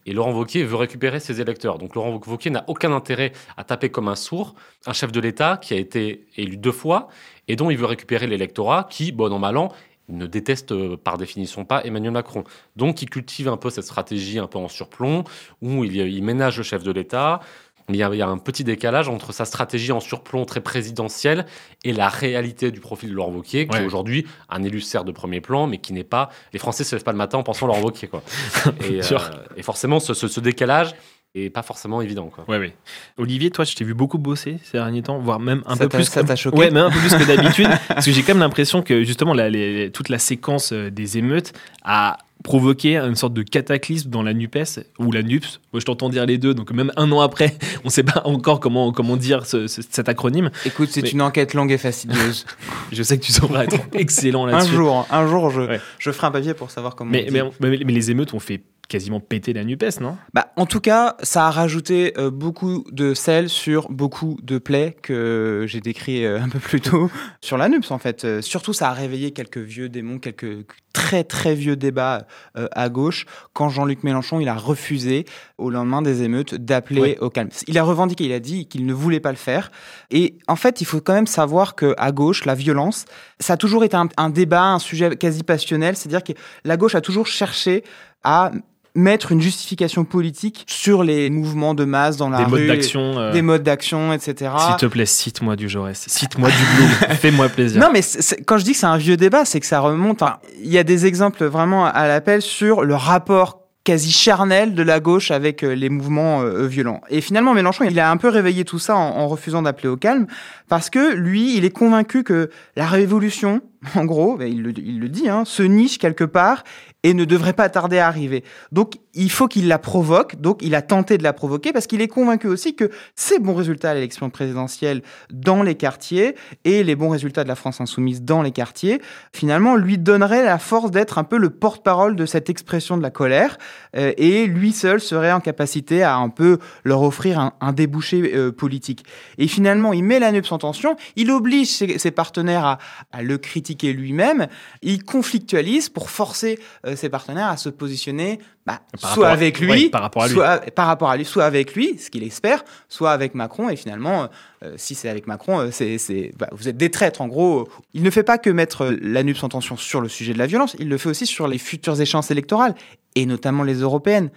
Et 0.08 0.14
Laurent 0.14 0.32
Wauquiez 0.32 0.64
veut 0.64 0.76
récupérer 0.76 1.20
ses 1.20 1.42
électeurs. 1.42 1.76
Donc 1.76 1.94
Laurent 1.94 2.18
Wauquiez 2.26 2.50
n'a 2.50 2.64
aucun 2.66 2.92
intérêt 2.92 3.32
à 3.58 3.64
taper 3.64 3.90
comme 3.90 4.08
un 4.08 4.16
sourd 4.16 4.54
un 4.86 4.94
chef 4.94 5.12
de 5.12 5.20
l'État 5.20 5.58
qui 5.58 5.74
a 5.74 5.76
été 5.76 6.24
élu 6.38 6.56
deux 6.56 6.72
fois 6.72 7.08
et 7.46 7.56
dont 7.56 7.68
il 7.68 7.76
veut 7.76 7.84
récupérer 7.84 8.26
l'électorat 8.26 8.88
qui, 8.88 9.12
bon 9.12 9.30
an 9.30 9.38
mal 9.38 9.58
an, 9.58 9.70
ne 10.08 10.24
déteste 10.24 10.72
euh, 10.72 10.96
par 10.96 11.18
définition 11.18 11.66
pas 11.66 11.84
Emmanuel 11.84 12.12
Macron. 12.12 12.44
Donc 12.74 13.02
il 13.02 13.10
cultive 13.10 13.48
un 13.48 13.58
peu 13.58 13.68
cette 13.68 13.84
stratégie 13.84 14.38
un 14.38 14.46
peu 14.46 14.56
en 14.56 14.68
surplomb, 14.68 15.24
où 15.60 15.84
il, 15.84 15.94
il 15.96 16.24
ménage 16.24 16.56
le 16.56 16.62
chef 16.62 16.82
de 16.82 16.90
l'État. 16.90 17.40
Il 17.88 17.96
y, 17.96 18.02
a, 18.02 18.10
il 18.12 18.18
y, 18.18 18.22
a, 18.22 18.28
un 18.28 18.38
petit 18.38 18.64
décalage 18.64 19.08
entre 19.08 19.32
sa 19.32 19.44
stratégie 19.44 19.92
en 19.92 20.00
surplomb 20.00 20.44
très 20.44 20.60
présidentielle 20.60 21.46
et 21.84 21.92
la 21.92 22.08
réalité 22.08 22.70
du 22.70 22.80
profil 22.80 23.10
de 23.10 23.14
Laurent 23.14 23.32
Wauquiez, 23.32 23.66
qui 23.66 23.76
est 23.78 23.84
aujourd'hui 23.84 24.26
un 24.50 24.62
élu 24.62 24.80
certes 24.80 25.06
de 25.06 25.12
premier 25.12 25.40
plan, 25.40 25.66
mais 25.66 25.78
qui 25.78 25.92
n'est 25.92 26.04
pas... 26.04 26.28
Les 26.52 26.58
Français 26.58 26.84
se 26.84 26.94
lèvent 26.94 27.04
pas 27.04 27.12
le 27.12 27.18
matin 27.18 27.38
en 27.38 27.42
pensant 27.42 27.66
Laurent 27.66 27.80
Wauquiez. 27.80 28.08
Quoi. 28.08 28.22
et, 28.80 29.00
euh, 29.00 29.18
et, 29.56 29.62
forcément, 29.62 30.00
ce, 30.00 30.12
ce, 30.12 30.28
ce 30.28 30.40
décalage, 30.40 30.94
et 31.34 31.50
pas 31.50 31.62
forcément 31.62 32.00
évident. 32.00 32.30
Quoi. 32.34 32.44
Ouais, 32.48 32.58
ouais. 32.58 32.74
Olivier, 33.16 33.50
toi, 33.50 33.64
je 33.64 33.74
t'ai 33.74 33.84
vu 33.84 33.94
beaucoup 33.94 34.18
bosser 34.18 34.58
ces 34.64 34.78
derniers 34.78 35.02
temps, 35.02 35.18
voire 35.18 35.40
même 35.40 35.62
un 35.66 35.76
peu 35.76 35.88
plus. 35.88 36.04
Ça 36.04 36.24
t'a 36.24 36.36
choqué 36.36 36.58
Ouais, 36.58 36.70
même 36.70 36.86
un 36.86 36.90
peu 36.90 36.98
plus 36.98 37.14
que 37.14 37.24
d'habitude. 37.36 37.68
parce 37.88 38.06
que 38.06 38.12
j'ai 38.12 38.22
quand 38.22 38.34
même 38.34 38.42
l'impression 38.42 38.82
que 38.82 39.04
justement, 39.04 39.34
la, 39.34 39.50
les, 39.50 39.90
toute 39.90 40.08
la 40.08 40.18
séquence 40.18 40.72
euh, 40.72 40.90
des 40.90 41.18
émeutes 41.18 41.52
a 41.84 42.18
provoqué 42.44 42.96
une 42.96 43.16
sorte 43.16 43.34
de 43.34 43.42
cataclysme 43.42 44.10
dans 44.10 44.22
la 44.22 44.32
NUPES 44.32 44.80
ou 44.98 45.12
la 45.12 45.22
NUPS. 45.22 45.60
Moi, 45.72 45.80
je 45.80 45.84
t'entends 45.84 46.08
dire 46.08 46.26
les 46.26 46.38
deux, 46.38 46.54
donc 46.54 46.70
même 46.72 46.92
un 46.96 47.10
an 47.12 47.20
après, 47.20 47.56
on 47.84 47.88
ne 47.88 47.90
sait 47.90 48.02
pas 48.02 48.22
encore 48.24 48.60
comment, 48.60 48.92
comment 48.92 49.16
dire 49.16 49.46
ce, 49.46 49.66
cet 49.66 50.08
acronyme. 50.08 50.50
Écoute, 50.64 50.88
c'est 50.90 51.12
une 51.12 51.22
enquête 51.22 51.54
longue 51.54 51.72
et 51.72 51.78
fastidieuse. 51.78 52.46
je 52.92 53.02
sais 53.02 53.18
que 53.18 53.24
tu 53.24 53.32
sauras 53.32 53.64
être 53.64 53.76
excellent 53.92 54.46
là-dessus. 54.46 54.72
Un 54.72 54.76
jour, 54.76 55.06
un 55.10 55.26
jour, 55.26 55.50
je, 55.50 55.78
je 55.98 56.10
ferai 56.10 56.28
un 56.28 56.30
papier 56.30 56.54
pour 56.54 56.70
savoir 56.70 56.94
comment. 56.94 57.10
Mais, 57.10 57.28
mais, 57.60 57.76
les 57.76 58.10
émeutes 58.10 58.34
ont 58.34 58.40
fait 58.40 58.62
quasiment 58.88 59.20
péter 59.20 59.52
la 59.52 59.64
NUPES, 59.64 60.00
non? 60.00 60.16
Bah, 60.32 60.52
En 60.56 60.66
tout 60.66 60.80
cas, 60.80 61.16
ça 61.22 61.46
a 61.46 61.50
rajouté 61.50 62.14
euh, 62.18 62.30
beaucoup 62.30 62.84
de 62.90 63.12
sel 63.12 63.50
sur 63.50 63.90
beaucoup 63.90 64.38
de 64.42 64.58
plaies 64.58 64.96
que 65.02 65.66
j'ai 65.68 65.80
décrit 65.80 66.24
euh, 66.24 66.40
un 66.42 66.48
peu 66.48 66.58
plus 66.58 66.80
tôt 66.80 67.10
sur 67.42 67.58
la 67.58 67.68
NUPES, 67.68 67.90
en 67.90 67.98
fait. 67.98 68.24
Euh, 68.24 68.42
surtout, 68.42 68.72
ça 68.72 68.88
a 68.88 68.92
réveillé 68.92 69.32
quelques 69.32 69.58
vieux 69.58 69.88
démons, 69.88 70.18
quelques 70.18 70.66
très 70.94 71.22
très 71.22 71.54
vieux 71.54 71.76
débats 71.76 72.26
à 72.54 72.88
gauche, 72.88 73.26
quand 73.52 73.68
Jean-Luc 73.68 74.02
Mélenchon, 74.02 74.40
il 74.40 74.48
a 74.48 74.54
refusé, 74.54 75.26
au 75.56 75.70
lendemain 75.70 76.02
des 76.02 76.24
émeutes, 76.24 76.56
d'appeler 76.56 77.16
au 77.20 77.30
calme. 77.30 77.50
Il 77.68 77.78
a 77.78 77.84
revendiqué, 77.84 78.24
il 78.24 78.32
a 78.32 78.40
dit 78.40 78.66
qu'il 78.66 78.84
ne 78.84 78.92
voulait 78.92 79.20
pas 79.20 79.30
le 79.30 79.36
faire. 79.36 79.70
Et 80.10 80.38
en 80.48 80.56
fait, 80.56 80.80
il 80.80 80.86
faut 80.86 81.00
quand 81.00 81.12
même 81.12 81.28
savoir 81.28 81.76
que 81.76 81.94
à 81.98 82.10
gauche, 82.10 82.46
la 82.46 82.56
violence, 82.56 83.04
ça 83.38 83.52
a 83.52 83.56
toujours 83.56 83.84
été 83.84 83.96
un, 83.96 84.08
un 84.16 84.30
débat, 84.30 84.64
un 84.64 84.80
sujet 84.80 85.14
quasi 85.14 85.44
passionnel, 85.44 85.96
c'est-à-dire 85.96 86.24
que 86.24 86.32
la 86.64 86.76
gauche 86.76 86.96
a 86.96 87.00
toujours 87.00 87.28
cherché 87.28 87.84
à 88.24 88.50
mettre 88.94 89.32
une 89.32 89.40
justification 89.40 90.04
politique 90.04 90.64
sur 90.66 91.02
les 91.02 91.30
mouvements 91.30 91.74
de 91.74 91.84
masse 91.84 92.16
dans 92.16 92.30
la 92.30 92.38
des 92.38 92.44
rue, 92.44 92.50
modes 92.50 92.66
d'action, 92.66 93.18
euh, 93.18 93.32
des 93.32 93.42
modes 93.42 93.62
d'action, 93.62 94.12
etc. 94.12 94.52
S'il 94.58 94.76
te 94.76 94.86
plaît, 94.86 95.06
cite-moi 95.06 95.56
du 95.56 95.68
Jaurès, 95.68 96.04
cite-moi 96.06 96.48
du 96.48 96.76
Blum, 96.76 97.16
fais-moi 97.16 97.48
plaisir. 97.48 97.80
Non, 97.80 97.90
mais 97.92 98.00
quand 98.46 98.58
je 98.58 98.64
dis 98.64 98.72
que 98.72 98.78
c'est 98.78 98.86
un 98.86 98.96
vieux 98.96 99.16
débat, 99.16 99.44
c'est 99.44 99.60
que 99.60 99.66
ça 99.66 99.80
remonte. 99.80 100.22
Il 100.62 100.72
y 100.72 100.78
a 100.78 100.84
des 100.84 101.06
exemples 101.06 101.44
vraiment 101.44 101.86
à 101.86 102.08
l'appel 102.08 102.42
sur 102.42 102.84
le 102.84 102.94
rapport 102.94 103.58
quasi 103.88 104.12
charnel 104.12 104.74
de 104.74 104.82
la 104.82 105.00
gauche 105.00 105.30
avec 105.30 105.62
euh, 105.62 105.74
les 105.74 105.88
mouvements 105.88 106.42
euh, 106.42 106.66
violents. 106.66 107.00
Et 107.08 107.22
finalement, 107.22 107.54
Mélenchon, 107.54 107.84
il 107.84 107.98
a 107.98 108.10
un 108.10 108.18
peu 108.18 108.28
réveillé 108.28 108.66
tout 108.66 108.78
ça 108.78 108.94
en, 108.94 109.16
en 109.16 109.28
refusant 109.28 109.62
d'appeler 109.62 109.88
au 109.88 109.96
calme, 109.96 110.26
parce 110.68 110.90
que 110.90 111.14
lui, 111.14 111.56
il 111.56 111.64
est 111.64 111.70
convaincu 111.70 112.22
que 112.22 112.50
la 112.76 112.86
révolution, 112.86 113.62
en 113.94 114.04
gros, 114.04 114.36
ben, 114.36 114.50
il, 114.50 114.62
le, 114.62 115.08
dit, 115.08 115.28
hein, 115.28 115.44
se 115.44 115.62
niche 115.62 115.98
quelque 115.98 116.24
part 116.24 116.64
et 117.04 117.14
ne 117.14 117.24
devrait 117.24 117.52
pas 117.52 117.68
tarder 117.68 117.98
à 117.98 118.08
arriver. 118.08 118.42
Donc 118.72 118.94
il 119.14 119.30
faut 119.30 119.46
qu'il 119.46 119.68
la 119.68 119.78
provoque, 119.78 120.40
donc 120.40 120.58
il 120.62 120.74
a 120.74 120.82
tenté 120.82 121.16
de 121.16 121.22
la 121.22 121.32
provoquer 121.32 121.72
parce 121.72 121.86
qu'il 121.86 122.00
est 122.00 122.08
convaincu 122.08 122.48
aussi 122.48 122.74
que 122.74 122.90
ces 123.14 123.38
bons 123.38 123.54
résultats 123.54 123.90
à 123.90 123.94
l'élection 123.94 124.30
présidentielle 124.30 125.02
dans 125.32 125.62
les 125.62 125.76
quartiers 125.76 126.34
et 126.64 126.82
les 126.82 126.96
bons 126.96 127.08
résultats 127.08 127.44
de 127.44 127.48
la 127.48 127.54
France 127.54 127.80
insoumise 127.80 128.22
dans 128.22 128.42
les 128.42 128.50
quartiers, 128.50 129.00
finalement, 129.32 129.76
lui 129.76 129.96
donneraient 129.96 130.44
la 130.44 130.58
force 130.58 130.90
d'être 130.90 131.18
un 131.18 131.24
peu 131.24 131.38
le 131.38 131.50
porte-parole 131.50 132.16
de 132.16 132.26
cette 132.26 132.50
expression 132.50 132.96
de 132.96 133.02
la 133.02 133.10
colère 133.10 133.58
euh, 133.96 134.12
et 134.16 134.46
lui 134.46 134.72
seul 134.72 135.00
serait 135.00 135.32
en 135.32 135.40
capacité 135.40 136.02
à 136.02 136.16
un 136.16 136.30
peu 136.30 136.58
leur 136.84 137.02
offrir 137.02 137.52
un, 137.60 137.72
débouché 137.72 138.32
euh, 138.34 138.50
politique. 138.50 139.04
Et 139.38 139.46
finalement, 139.46 139.92
il 139.92 140.02
met 140.02 140.18
la 140.18 140.32
NUPS 140.32 140.50
en 140.50 140.58
tension, 140.58 140.96
il 141.14 141.30
oblige 141.30 141.68
ses, 141.68 141.98
ses 141.98 142.10
partenaires 142.10 142.78
à 143.12 143.22
le 143.22 143.38
critiquer 143.38 143.67
lui-même, 143.74 144.46
il 144.82 145.04
conflictualise 145.04 145.88
pour 145.88 146.10
forcer 146.10 146.58
euh, 146.86 146.96
ses 146.96 147.08
partenaires 147.08 147.48
à 147.48 147.56
se 147.56 147.68
positionner 147.68 148.38
bah, 148.66 148.80
soit 148.96 149.28
à- 149.28 149.32
avec 149.32 149.60
lui, 149.60 149.70
ouais, 149.70 149.88
par 149.88 150.02
rapport 150.02 150.22
à 150.22 150.28
lui. 150.28 150.34
soit 150.34 150.58
par 150.72 150.86
rapport 150.86 151.10
à 151.10 151.16
lui, 151.16 151.24
soit 151.24 151.44
avec 151.44 151.74
lui, 151.74 151.98
ce 151.98 152.10
qu'il 152.10 152.22
espère, 152.22 152.64
soit 152.88 153.12
avec 153.12 153.34
Macron. 153.34 153.68
Et 153.70 153.76
finalement, 153.76 154.28
euh, 154.62 154.74
si 154.76 154.94
c'est 154.94 155.08
avec 155.08 155.26
Macron, 155.26 155.60
euh, 155.60 155.68
c'est, 155.70 156.32
bah, 156.38 156.48
vous 156.52 156.68
êtes 156.68 156.76
des 156.76 156.90
traîtres. 156.90 157.20
En 157.20 157.28
gros, 157.28 157.68
il 157.94 158.02
ne 158.02 158.10
fait 158.10 158.22
pas 158.22 158.38
que 158.38 158.50
mettre 158.50 158.82
euh, 158.84 158.98
la 159.00 159.22
NUPS 159.22 159.42
en 159.44 159.48
tension 159.48 159.76
sur 159.76 160.00
le 160.00 160.08
sujet 160.08 160.32
de 160.34 160.38
la 160.38 160.46
violence, 160.46 160.76
il 160.78 160.88
le 160.88 160.98
fait 160.98 161.08
aussi 161.08 161.26
sur 161.26 161.48
les 161.48 161.58
futures 161.58 162.00
échéances 162.00 162.30
électorales, 162.30 162.74
et 163.14 163.26
notamment 163.26 163.62
les 163.62 163.76
européennes 163.76 164.30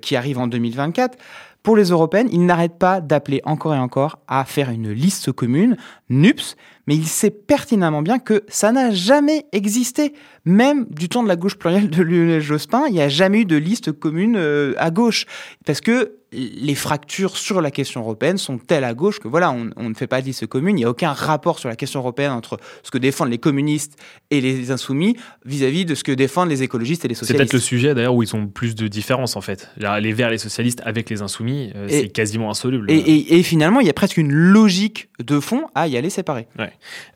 qui 0.00 0.16
arrivent 0.16 0.38
en 0.38 0.46
2024. 0.46 1.18
Pour 1.62 1.76
les 1.76 1.90
européennes, 1.90 2.28
il 2.32 2.46
n'arrête 2.46 2.78
pas 2.78 3.02
d'appeler 3.02 3.42
encore 3.44 3.74
et 3.74 3.78
encore 3.78 4.18
à 4.28 4.46
faire 4.46 4.70
une 4.70 4.90
liste 4.90 5.30
commune, 5.30 5.76
NUPS, 6.08 6.56
mais 6.86 6.94
il 6.96 7.06
sait 7.06 7.30
pertinemment 7.30 8.02
bien 8.02 8.18
que 8.18 8.42
ça 8.48 8.72
n'a 8.72 8.90
jamais 8.90 9.46
existé. 9.52 10.12
Même 10.44 10.86
du 10.90 11.08
temps 11.08 11.22
de 11.22 11.28
la 11.28 11.36
gauche 11.36 11.56
plurielle 11.56 11.88
de 11.88 12.02
Lionel 12.02 12.40
Jospin, 12.42 12.84
il 12.88 12.92
n'y 12.94 13.00
a 13.00 13.08
jamais 13.08 13.40
eu 13.40 13.44
de 13.46 13.56
liste 13.56 13.92
commune 13.92 14.34
euh, 14.36 14.74
à 14.76 14.90
gauche. 14.90 15.24
Parce 15.64 15.80
que 15.80 16.16
les 16.36 16.74
fractures 16.74 17.36
sur 17.36 17.60
la 17.60 17.70
question 17.70 18.00
européenne 18.00 18.38
sont 18.38 18.58
telles 18.58 18.82
à 18.82 18.92
gauche 18.92 19.20
que 19.20 19.28
voilà, 19.28 19.52
on, 19.52 19.70
on 19.76 19.88
ne 19.88 19.94
fait 19.94 20.08
pas 20.08 20.20
de 20.20 20.26
liste 20.26 20.46
commune. 20.48 20.76
Il 20.76 20.80
n'y 20.80 20.84
a 20.84 20.90
aucun 20.90 21.12
rapport 21.12 21.60
sur 21.60 21.68
la 21.68 21.76
question 21.76 22.00
européenne 22.00 22.32
entre 22.32 22.58
ce 22.82 22.90
que 22.90 22.98
défendent 22.98 23.30
les 23.30 23.38
communistes 23.38 23.96
et 24.32 24.40
les 24.40 24.72
insoumis 24.72 25.16
vis-à-vis 25.46 25.84
de 25.84 25.94
ce 25.94 26.02
que 26.02 26.10
défendent 26.10 26.48
les 26.50 26.64
écologistes 26.64 27.04
et 27.04 27.08
les 27.08 27.14
C'est 27.14 27.20
socialistes. 27.20 27.52
peut-être 27.52 27.52
le 27.54 27.60
sujet 27.60 27.94
d'ailleurs 27.94 28.16
où 28.16 28.22
ils 28.24 28.34
ont 28.34 28.48
plus 28.48 28.74
de 28.74 28.88
différences 28.88 29.36
en 29.36 29.40
fait. 29.42 29.70
Là, 29.76 30.00
Les 30.00 30.12
Verts, 30.12 30.30
les 30.30 30.38
socialistes 30.38 30.82
avec 30.84 31.08
les 31.08 31.22
insoumis, 31.22 31.70
euh, 31.76 31.86
Et- 31.88 32.00
c'est 32.00 32.08
quasiment 32.08 32.50
insoluble. 32.50 32.90
Et, 32.90 32.96
et- 32.96 33.38
et 33.38 33.42
finalement, 33.44 33.78
il 33.80 33.86
y 33.86 33.90
a 33.90 33.94
presque 33.94 34.16
une 34.16 34.32
logique 34.32 35.08
de 35.24 35.38
fond 35.38 35.66
à 35.76 35.86
y 35.86 35.96
aller 35.96 36.10
séparer. 36.10 36.48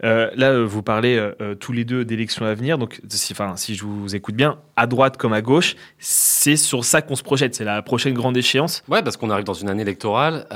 Euh, 0.04 0.30
là, 0.34 0.50
euh, 0.50 0.64
vous 0.64 0.82
parlez 0.82 1.16
euh, 1.16 1.54
tous 1.54 1.72
les 1.72 1.84
deux 1.84 2.04
d'élections 2.04 2.44
à 2.44 2.54
venir. 2.54 2.78
Donc, 2.78 3.00
si, 3.08 3.74
je 3.74 3.84
vous 3.84 4.14
écoute 4.14 4.34
bien, 4.34 4.58
à 4.76 4.86
droite 4.86 5.16
comme 5.16 5.32
à 5.32 5.42
gauche, 5.42 5.76
c'est 5.98 6.56
sur 6.56 6.84
ça 6.84 7.02
qu'on 7.02 7.16
se 7.16 7.22
projette. 7.22 7.54
C'est 7.54 7.64
la 7.64 7.82
prochaine 7.82 8.14
grande 8.14 8.36
échéance. 8.36 8.82
Ouais, 8.88 9.02
parce 9.02 9.16
qu'on 9.16 9.30
arrive 9.30 9.44
dans 9.44 9.54
une 9.54 9.68
année 9.68 9.82
électorale. 9.82 10.46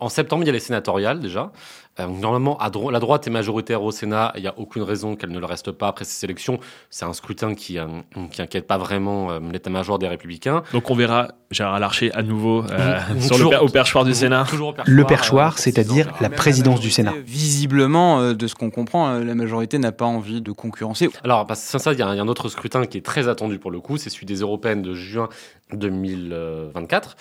En 0.00 0.08
septembre, 0.08 0.44
il 0.44 0.46
y 0.46 0.50
a 0.50 0.52
les 0.52 0.60
sénatoriales 0.60 1.20
déjà. 1.20 1.52
Euh, 1.98 2.06
normalement, 2.08 2.58
à 2.58 2.68
dro- 2.70 2.90
la 2.90 3.00
droite 3.00 3.26
est 3.26 3.30
majoritaire 3.30 3.82
au 3.82 3.90
Sénat. 3.90 4.32
Il 4.36 4.42
n'y 4.42 4.48
a 4.48 4.54
aucune 4.58 4.82
raison 4.82 5.16
qu'elle 5.16 5.30
ne 5.30 5.38
le 5.38 5.46
reste 5.46 5.72
pas 5.72 5.88
après 5.88 6.04
ces 6.04 6.24
élections. 6.24 6.58
C'est 6.90 7.04
un 7.06 7.12
scrutin 7.14 7.54
qui 7.54 7.78
euh, 7.78 7.86
qui 8.30 8.42
inquiète 8.42 8.66
pas 8.66 8.76
vraiment 8.78 9.30
euh, 9.30 9.40
l'état-major 9.52 9.98
des 9.98 10.06
Républicains. 10.08 10.62
Donc, 10.72 10.90
on 10.90 10.94
verra 10.94 11.28
Gérard 11.50 11.78
Larcher 11.80 12.12
à 12.12 12.22
nouveau 12.22 12.64
euh, 12.70 12.98
sur 13.20 13.38
le 13.38 13.48
per- 13.48 13.58
au 13.62 13.68
perchoir 13.68 14.04
du 14.04 14.12
Sénat. 14.14 14.44
Toujours 14.48 14.70
au 14.70 14.74
Le 14.84 15.04
perchoir, 15.04 15.58
c'est-à-dire 15.58 16.12
la 16.20 16.28
présidence 16.28 16.80
du 16.80 16.90
Sénat. 16.90 17.14
Visiblement, 17.24 18.20
euh, 18.20 18.34
de 18.34 18.46
ce 18.46 18.54
qu'on 18.54 18.70
comprend, 18.70 19.08
euh, 19.08 19.24
la 19.24 19.34
majorité 19.34 19.78
n'a 19.78 19.92
pas 19.92 20.04
envie 20.04 20.42
de 20.42 20.52
concurrencer. 20.52 21.08
Alors, 21.24 21.46
parce 21.46 21.62
que 21.64 21.70
sans 21.70 21.78
ça, 21.78 21.92
y, 21.92 21.96
il 21.96 21.98
y 22.00 22.02
a 22.02 22.08
un 22.08 22.28
autre 22.28 22.48
scrutin 22.48 22.84
qui 22.86 22.98
est 22.98 23.04
très 23.06 23.28
attendu 23.28 23.58
pour 23.58 23.70
le 23.70 23.80
coup, 23.80 23.96
c'est 23.96 24.10
celui 24.10 24.26
des 24.26 24.40
européennes 24.40 24.82
de 24.82 24.92
juin 24.94 25.28
2024. 25.72 27.16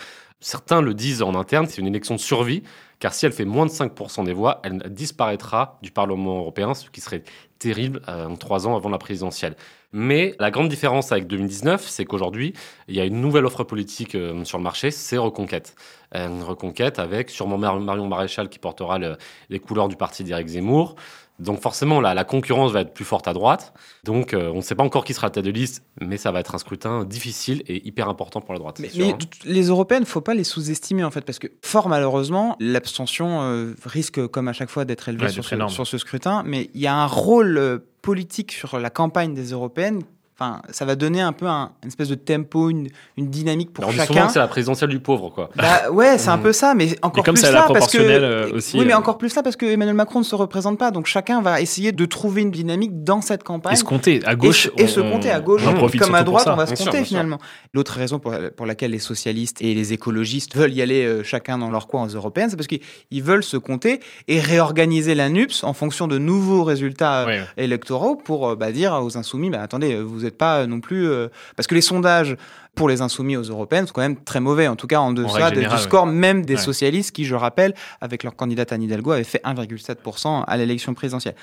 Certains 0.45 0.79
le 0.79 0.93
disent 0.93 1.23
en 1.23 1.33
interne, 1.33 1.65
c'est 1.67 1.81
une 1.81 1.87
élection 1.87 2.13
de 2.13 2.19
survie, 2.19 2.61
car 2.99 3.15
si 3.15 3.25
elle 3.25 3.31
fait 3.31 3.45
moins 3.45 3.65
de 3.65 3.71
5% 3.71 4.23
des 4.25 4.31
voix, 4.33 4.61
elle 4.63 4.77
disparaîtra 4.91 5.79
du 5.81 5.89
Parlement 5.89 6.37
européen, 6.37 6.75
ce 6.75 6.87
qui 6.91 7.01
serait 7.01 7.23
terrible 7.57 7.99
euh, 8.07 8.27
trois 8.35 8.67
ans 8.67 8.75
avant 8.75 8.89
la 8.89 8.99
présidentielle. 8.99 9.55
Mais 9.91 10.35
la 10.39 10.51
grande 10.51 10.69
différence 10.69 11.11
avec 11.11 11.25
2019, 11.25 11.87
c'est 11.87 12.05
qu'aujourd'hui, 12.05 12.53
il 12.87 12.95
y 12.95 13.01
a 13.01 13.05
une 13.05 13.19
nouvelle 13.21 13.45
offre 13.47 13.63
politique 13.63 14.13
euh, 14.13 14.45
sur 14.45 14.59
le 14.59 14.63
marché, 14.63 14.91
c'est 14.91 15.17
Reconquête. 15.17 15.73
Euh, 16.13 16.27
Reconquête 16.43 16.99
avec 16.99 17.31
sûrement 17.31 17.57
Mar- 17.57 17.79
Marion 17.79 18.07
Maréchal 18.07 18.47
qui 18.49 18.59
portera 18.59 18.99
le- 18.99 19.17
les 19.49 19.57
couleurs 19.59 19.87
du 19.87 19.95
parti 19.95 20.23
d'Éric 20.23 20.47
Zemmour. 20.49 20.95
Donc 21.39 21.61
forcément, 21.61 21.99
la, 21.99 22.13
la 22.13 22.23
concurrence 22.23 22.71
va 22.71 22.81
être 22.81 22.93
plus 22.93 23.03
forte 23.03 23.27
à 23.27 23.33
droite. 23.33 23.73
Donc 24.03 24.33
euh, 24.33 24.49
on 24.53 24.57
ne 24.57 24.61
sait 24.61 24.75
pas 24.75 24.83
encore 24.83 25.03
qui 25.03 25.13
sera 25.13 25.27
la 25.27 25.31
tête 25.31 25.45
de 25.45 25.51
liste, 25.51 25.83
mais 25.99 26.17
ça 26.17 26.31
va 26.31 26.39
être 26.39 26.55
un 26.55 26.57
scrutin 26.57 27.03
difficile 27.03 27.61
et 27.67 27.85
hyper 27.85 28.07
important 28.07 28.39
pour 28.41 28.53
la 28.53 28.59
droite. 28.59 28.79
Mais, 28.79 28.89
sûr, 28.89 29.05
mais 29.05 29.13
hein. 29.13 29.17
les 29.43 29.63
européennes, 29.67 30.05
faut 30.05 30.21
pas 30.21 30.33
les 30.33 30.45
sous-estimer 30.45 31.03
en 31.03 31.11
fait, 31.11 31.21
parce 31.21 31.39
que 31.39 31.47
fort 31.61 31.89
malheureusement, 31.89 32.55
l'abstention 32.59 33.41
euh, 33.41 33.73
risque, 33.85 34.25
comme 34.27 34.47
à 34.47 34.53
chaque 34.53 34.69
fois, 34.69 34.85
d'être 34.85 35.09
élevée 35.09 35.25
Ouais, 35.25 35.29
sur, 35.31 35.41
d'être 35.41 35.49
ce, 35.49 35.55
énorme. 35.55 35.71
sur 35.71 35.85
ce 35.85 35.97
scrutin. 35.97 36.43
Mais 36.45 36.69
il 36.73 36.81
y 36.81 36.87
a 36.87 36.95
un 36.95 37.07
rôle 37.07 37.57
euh, 37.57 37.79
politique 38.01 38.53
sur 38.53 38.79
la 38.79 38.89
campagne 38.89 39.33
des 39.33 39.51
européennes. 39.51 40.03
Enfin, 40.37 40.61
ça 40.69 40.83
va 40.83 40.95
donner 40.97 41.21
un 41.21 41.31
peu 41.31 41.45
un, 41.47 41.71
une 41.81 41.87
espèce 41.87 42.09
de 42.09 42.15
tempo, 42.15 42.69
une, 42.69 42.89
une 43.15 43.29
dynamique 43.29 43.71
pour 43.71 43.85
Alors, 43.85 43.95
on 43.95 43.97
chacun. 44.05 44.27
c'est 44.27 44.39
la 44.39 44.49
présidentielle 44.49 44.89
du 44.89 44.99
pauvre, 44.99 45.29
quoi. 45.29 45.49
Bah 45.55 45.89
ouais, 45.91 46.17
c'est 46.17 46.27
un 46.27 46.35
Mhm. 46.35 46.43
peu 46.43 46.51
ça, 46.51 46.73
mais 46.75 46.89
encore 47.01 47.23
comme 47.23 47.35
plus 47.35 47.43
la 47.43 47.51
là 47.51 47.65
parce 47.71 47.89
que 47.93 47.99
euh, 47.99 48.51
aussi, 48.51 48.77
oui, 48.77 48.83
mais 48.85 48.93
euh. 48.93 48.97
encore 48.97 49.17
plus 49.17 49.33
là 49.33 49.43
parce 49.43 49.55
que 49.55 49.65
Emmanuel 49.65 49.95
Macron 49.95 50.19
ne 50.19 50.25
se 50.25 50.35
représente 50.35 50.77
pas, 50.77 50.91
donc 50.91 51.05
chacun 51.05 51.41
va 51.41 51.61
essayer 51.61 51.93
de 51.93 52.05
trouver 52.05 52.41
une 52.41 52.51
dynamique 52.51 53.03
dans 53.05 53.21
cette 53.21 53.43
campagne. 53.43 53.71
Et 53.73 53.77
se 53.77 53.85
compter 53.85 54.19
à 54.25 54.35
gauche. 54.35 54.65
et, 54.65 54.69
se- 54.79 54.83
et 54.83 54.87
se 54.87 54.99
on- 54.99 55.09
compter 55.09 55.31
à 55.31 55.39
gauche, 55.39 55.61
on 55.65 55.73
profite 55.73 56.01
comme 56.01 56.15
à 56.15 56.23
droite, 56.23 56.43
ça. 56.43 56.53
on 56.53 56.57
va 56.57 56.65
se 56.65 56.73
Bien 56.73 56.83
compter 56.85 56.97
sûr. 56.97 57.07
finalement. 57.07 57.37
L'autre 57.73 57.93
raison 57.93 58.19
pour, 58.19 58.33
pour 58.57 58.65
laquelle 58.65 58.91
les 58.91 58.99
socialistes 58.99 59.61
et 59.61 59.73
les 59.73 59.93
écologistes 59.93 60.53
veulent 60.57 60.73
y 60.73 60.81
aller 60.81 61.05
euh, 61.05 61.23
chacun 61.23 61.57
dans 61.57 61.69
leur 61.71 61.87
coin 61.87 62.03
aux 62.03 62.09
européennes, 62.13 62.49
c'est 62.49 62.57
parce 62.57 62.67
qu'ils 62.67 63.23
veulent 63.23 63.43
se 63.43 63.55
compter 63.55 64.01
et 64.27 64.41
réorganiser 64.41 65.15
la 65.15 65.29
NUPS 65.29 65.63
en 65.63 65.71
fonction 65.71 66.07
de 66.07 66.17
nouveaux 66.17 66.65
résultats 66.65 67.25
électoraux 67.55 68.17
pour 68.17 68.49
euh, 68.49 68.55
bah, 68.57 68.73
dire 68.73 68.91
aux 69.01 69.17
insoumis, 69.17 69.49
bah, 69.49 69.61
attendez, 69.61 69.93
euh, 69.93 70.03
vous 70.25 70.31
n'êtes 70.31 70.37
pas 70.37 70.61
euh, 70.61 70.65
non 70.67 70.79
plus... 70.79 71.07
euh, 71.07 71.27
Parce 71.55 71.67
que 71.67 71.75
les 71.75 71.81
sondages 71.81 72.35
pour 72.75 72.89
les 72.89 73.01
insoumis 73.01 73.37
aux 73.37 73.43
européennes 73.43 73.87
sont 73.87 73.93
quand 73.93 74.01
même 74.01 74.17
très 74.23 74.39
mauvais, 74.39 74.67
en 74.67 74.75
tout 74.75 74.87
cas 74.87 74.99
en 74.99 75.11
deçà 75.13 75.49
du 75.51 75.65
score 75.77 76.05
même 76.05 76.45
des 76.45 76.55
Ouais. 76.55 76.59
socialistes 76.61 77.11
qui, 77.15 77.25
je 77.25 77.35
rappelle, 77.35 77.73
avec 78.01 78.23
leur 78.23 78.35
candidate 78.35 78.71
Anne 78.71 78.83
Hidalgo, 78.83 79.11
avaient 79.11 79.23
fait 79.23 79.41
1,7% 79.43 80.43
à 80.45 80.57
l'élection 80.57 80.93
présidentielle. 80.93 81.35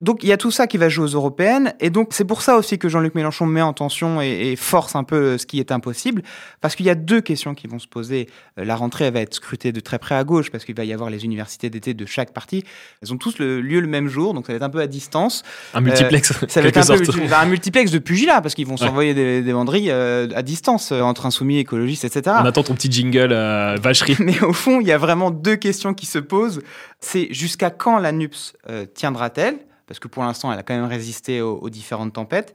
Donc 0.00 0.22
il 0.24 0.28
y 0.30 0.32
a 0.32 0.38
tout 0.38 0.50
ça 0.50 0.66
qui 0.66 0.78
va 0.78 0.88
jouer 0.88 1.04
aux 1.04 1.08
européennes, 1.14 1.74
et 1.78 1.90
donc 1.90 2.08
c'est 2.12 2.24
pour 2.24 2.40
ça 2.40 2.56
aussi 2.56 2.78
que 2.78 2.88
Jean-Luc 2.88 3.14
Mélenchon 3.14 3.44
met 3.44 3.60
en 3.60 3.74
tension 3.74 4.22
et, 4.22 4.52
et 4.52 4.56
force 4.56 4.96
un 4.96 5.04
peu 5.04 5.36
ce 5.36 5.44
qui 5.44 5.60
est 5.60 5.72
impossible, 5.72 6.22
parce 6.62 6.74
qu'il 6.74 6.86
y 6.86 6.90
a 6.90 6.94
deux 6.94 7.20
questions 7.20 7.54
qui 7.54 7.66
vont 7.66 7.78
se 7.78 7.86
poser. 7.86 8.26
Euh, 8.58 8.64
La 8.64 8.76
rentrée 8.76 9.04
elle 9.06 9.12
va 9.14 9.20
être 9.20 9.34
scrutée 9.34 9.72
de 9.72 9.80
très 9.80 9.98
près 9.98 10.14
à 10.14 10.24
gauche, 10.24 10.50
parce 10.50 10.64
qu'il 10.64 10.74
va 10.74 10.84
y 10.84 10.92
avoir 10.94 11.10
les 11.10 11.24
universités 11.26 11.68
d'été 11.68 11.92
de 11.92 12.06
chaque 12.06 12.32
parti. 12.32 12.64
Elles 13.02 13.12
ont 13.12 13.18
tous 13.18 13.38
le 13.38 13.60
lieu 13.60 13.80
le 13.80 13.88
même 13.88 14.08
jour, 14.08 14.32
donc 14.32 14.46
ça 14.46 14.52
va 14.54 14.56
être 14.56 14.62
un 14.62 14.70
peu 14.70 14.80
à 14.80 14.86
distance. 14.86 15.42
Un 15.74 15.82
multiplex. 15.82 16.32
Ça 16.48 16.62
va 16.62 16.68
être 16.68 16.78
un, 16.78 16.96
peu 16.96 17.02
multi- 17.04 17.34
un 17.34 17.46
multiplex 17.46 17.90
de 17.90 17.98
pugilat, 17.98 18.40
parce 18.40 18.54
qu'ils 18.54 18.66
vont 18.66 18.76
Ouais. 18.80 18.86
s'envoyer 18.86 19.12
des, 19.12 19.42
des 19.42 19.52
banderilles 19.52 19.90
euh, 19.90 20.28
à 20.34 20.40
distance 20.42 20.79
euh, 20.92 21.02
entre 21.02 21.26
insoumis, 21.26 21.58
écologistes, 21.58 22.04
etc. 22.04 22.36
On 22.40 22.44
attend 22.44 22.62
ton 22.62 22.74
petit 22.74 22.90
jingle 22.90 23.32
euh, 23.32 23.76
vacherie. 23.80 24.16
Mais 24.20 24.40
au 24.42 24.52
fond, 24.52 24.80
il 24.80 24.86
y 24.86 24.92
a 24.92 24.98
vraiment 24.98 25.30
deux 25.30 25.56
questions 25.56 25.94
qui 25.94 26.06
se 26.06 26.18
posent. 26.18 26.60
C'est 27.00 27.32
jusqu'à 27.32 27.70
quand 27.70 27.98
la 27.98 28.12
NUPS 28.12 28.54
euh, 28.68 28.86
tiendra-t-elle? 28.86 29.58
Parce 29.86 29.98
que 29.98 30.08
pour 30.08 30.22
l'instant, 30.22 30.52
elle 30.52 30.58
a 30.58 30.62
quand 30.62 30.74
même 30.74 30.88
résisté 30.88 31.40
aux, 31.40 31.56
aux 31.56 31.70
différentes 31.70 32.12
tempêtes. 32.12 32.54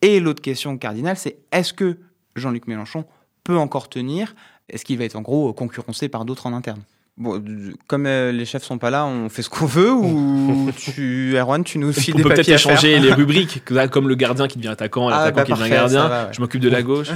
Et 0.00 0.20
l'autre 0.20 0.42
question 0.42 0.76
cardinale, 0.78 1.16
c'est 1.16 1.38
est-ce 1.52 1.72
que 1.72 1.98
Jean-Luc 2.34 2.66
Mélenchon 2.66 3.04
peut 3.44 3.58
encore 3.58 3.88
tenir? 3.88 4.34
Est-ce 4.68 4.84
qu'il 4.84 4.98
va 4.98 5.04
être 5.04 5.16
en 5.16 5.22
gros 5.22 5.52
concurrencé 5.52 6.08
par 6.08 6.24
d'autres 6.24 6.46
en 6.46 6.52
interne? 6.52 6.82
Bon, 7.18 7.36
d- 7.38 7.74
comme 7.88 8.06
euh, 8.06 8.32
les 8.32 8.46
chefs 8.46 8.62
sont 8.64 8.78
pas 8.78 8.88
là, 8.88 9.04
on 9.04 9.28
fait 9.28 9.42
ce 9.42 9.50
qu'on 9.50 9.66
veut 9.66 9.92
ou 9.92 10.70
tu, 10.76 11.34
Erwan, 11.36 11.62
tu 11.62 11.78
nous 11.78 11.92
files 11.92 12.14
On 12.14 12.16
des 12.16 12.22
peut 12.22 12.30
peut-être 12.30 12.38
papiers 12.40 12.54
à 12.54 12.58
faire 12.58 12.72
échanger 12.72 12.98
les 13.00 13.12
rubriques, 13.12 13.62
que- 13.66 13.86
comme 13.88 14.08
le 14.08 14.14
gardien 14.14 14.48
qui 14.48 14.56
devient 14.56 14.68
attaquant, 14.68 15.08
Ah, 15.08 15.26
l'attaquant 15.26 15.36
bah, 15.36 15.44
qui 15.44 15.52
devient 15.62 15.70
gardien. 15.70 16.02
ça 16.04 16.08
va, 16.08 16.22
ouais. 16.24 16.28
Je 16.32 16.40
m'occupe 16.40 16.62
de 16.62 16.70
la 16.70 16.82
gauche. 16.82 17.08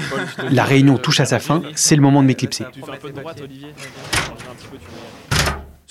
La 0.50 0.64
réunion 0.64 0.98
touche 0.98 1.20
à 1.20 1.24
sa 1.24 1.38
fin, 1.38 1.62
c'est 1.74 1.96
le 1.96 2.02
moment 2.02 2.20
de 2.22 2.26
m'éclipser. 2.26 2.64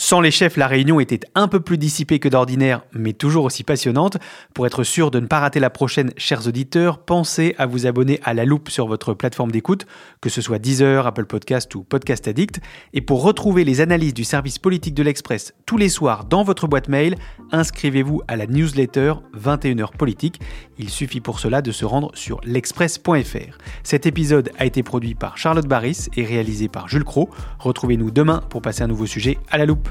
Sans 0.06 0.22
les 0.22 0.30
chefs, 0.30 0.56
la 0.56 0.68
réunion 0.68 1.00
était 1.00 1.22
un 1.34 1.48
peu 1.48 1.60
plus 1.60 1.80
dissipée 1.80 2.20
que 2.20 2.30
d'ordinaire, 2.30 2.84
mais 2.94 3.14
toujours 3.14 3.44
aussi 3.44 3.64
passionnante. 3.64 4.18
Pour 4.54 4.68
être 4.68 4.84
sûr 4.84 5.10
de 5.10 5.20
ne 5.20 5.26
pas 5.26 5.40
rater 5.40 5.60
la 5.60 5.72
prochaine, 5.72 6.12
chers 6.16 6.46
auditeurs, 6.46 7.00
pensez 7.00 7.56
à 7.58 7.66
vous 7.66 7.88
abonner 7.88 8.20
à 8.24 8.36
La 8.36 8.46
Loupe 8.46 8.70
sur 8.70 8.86
votre 8.86 9.16
plateforme 9.16 9.50
d'écoute, 9.50 9.88
que 10.22 10.30
ce 10.30 10.42
soit 10.42 10.60
Deezer, 10.60 11.08
Apple 11.08 11.26
Podcast 11.26 11.74
ou 11.74 11.82
Podcast 11.82 12.28
Addict. 12.28 12.62
Et 12.94 13.02
pour 13.02 13.24
retrouver 13.24 13.64
les 13.64 13.82
analyses 13.82 14.14
du 14.14 14.26
service 14.26 14.60
politique 14.60 14.94
de 14.94 15.02
l'Express 15.02 15.56
tous 15.66 15.78
les 15.78 15.90
soirs 15.90 16.26
dans 16.26 16.44
votre 16.44 16.68
boîte 16.68 16.88
mail, 16.88 17.16
inscrivez-vous 17.52 18.22
à 18.28 18.36
la 18.36 18.46
newsletter 18.46 19.14
21h 19.36 19.98
politique. 19.98 20.40
Il 20.78 20.90
suffit 20.90 21.22
pour 21.22 21.40
cela 21.40 21.62
de 21.62 21.72
se 21.72 21.86
rendre 21.86 22.12
sur 22.16 22.42
l'express.fr. 22.44 23.58
Cet 23.84 24.06
épisode 24.06 24.52
a 24.58 24.66
été 24.66 24.84
produit 24.84 25.16
par 25.16 25.38
Charlotte 25.38 25.68
Barris 25.68 26.08
et 26.16 26.26
réalisé 26.26 26.68
par 26.68 26.88
Jules 26.88 27.04
Cro. 27.04 27.30
Retrouvez-nous 27.60 28.12
demain 28.12 28.42
pour 28.50 28.62
passer 28.62 28.84
un 28.84 28.88
nouveau 28.88 29.06
sujet 29.06 29.38
à 29.50 29.58
la 29.58 29.66
loupe. 29.66 29.90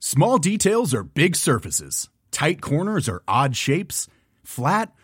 Small 0.00 0.38
details 0.38 0.94
are 0.94 1.02
big 1.02 1.34
surfaces. 1.34 2.08
Tight 2.30 2.60
corners 2.60 3.08
are 3.08 3.22
odd 3.26 3.56
shapes. 3.56 4.06
Flat 4.44 4.92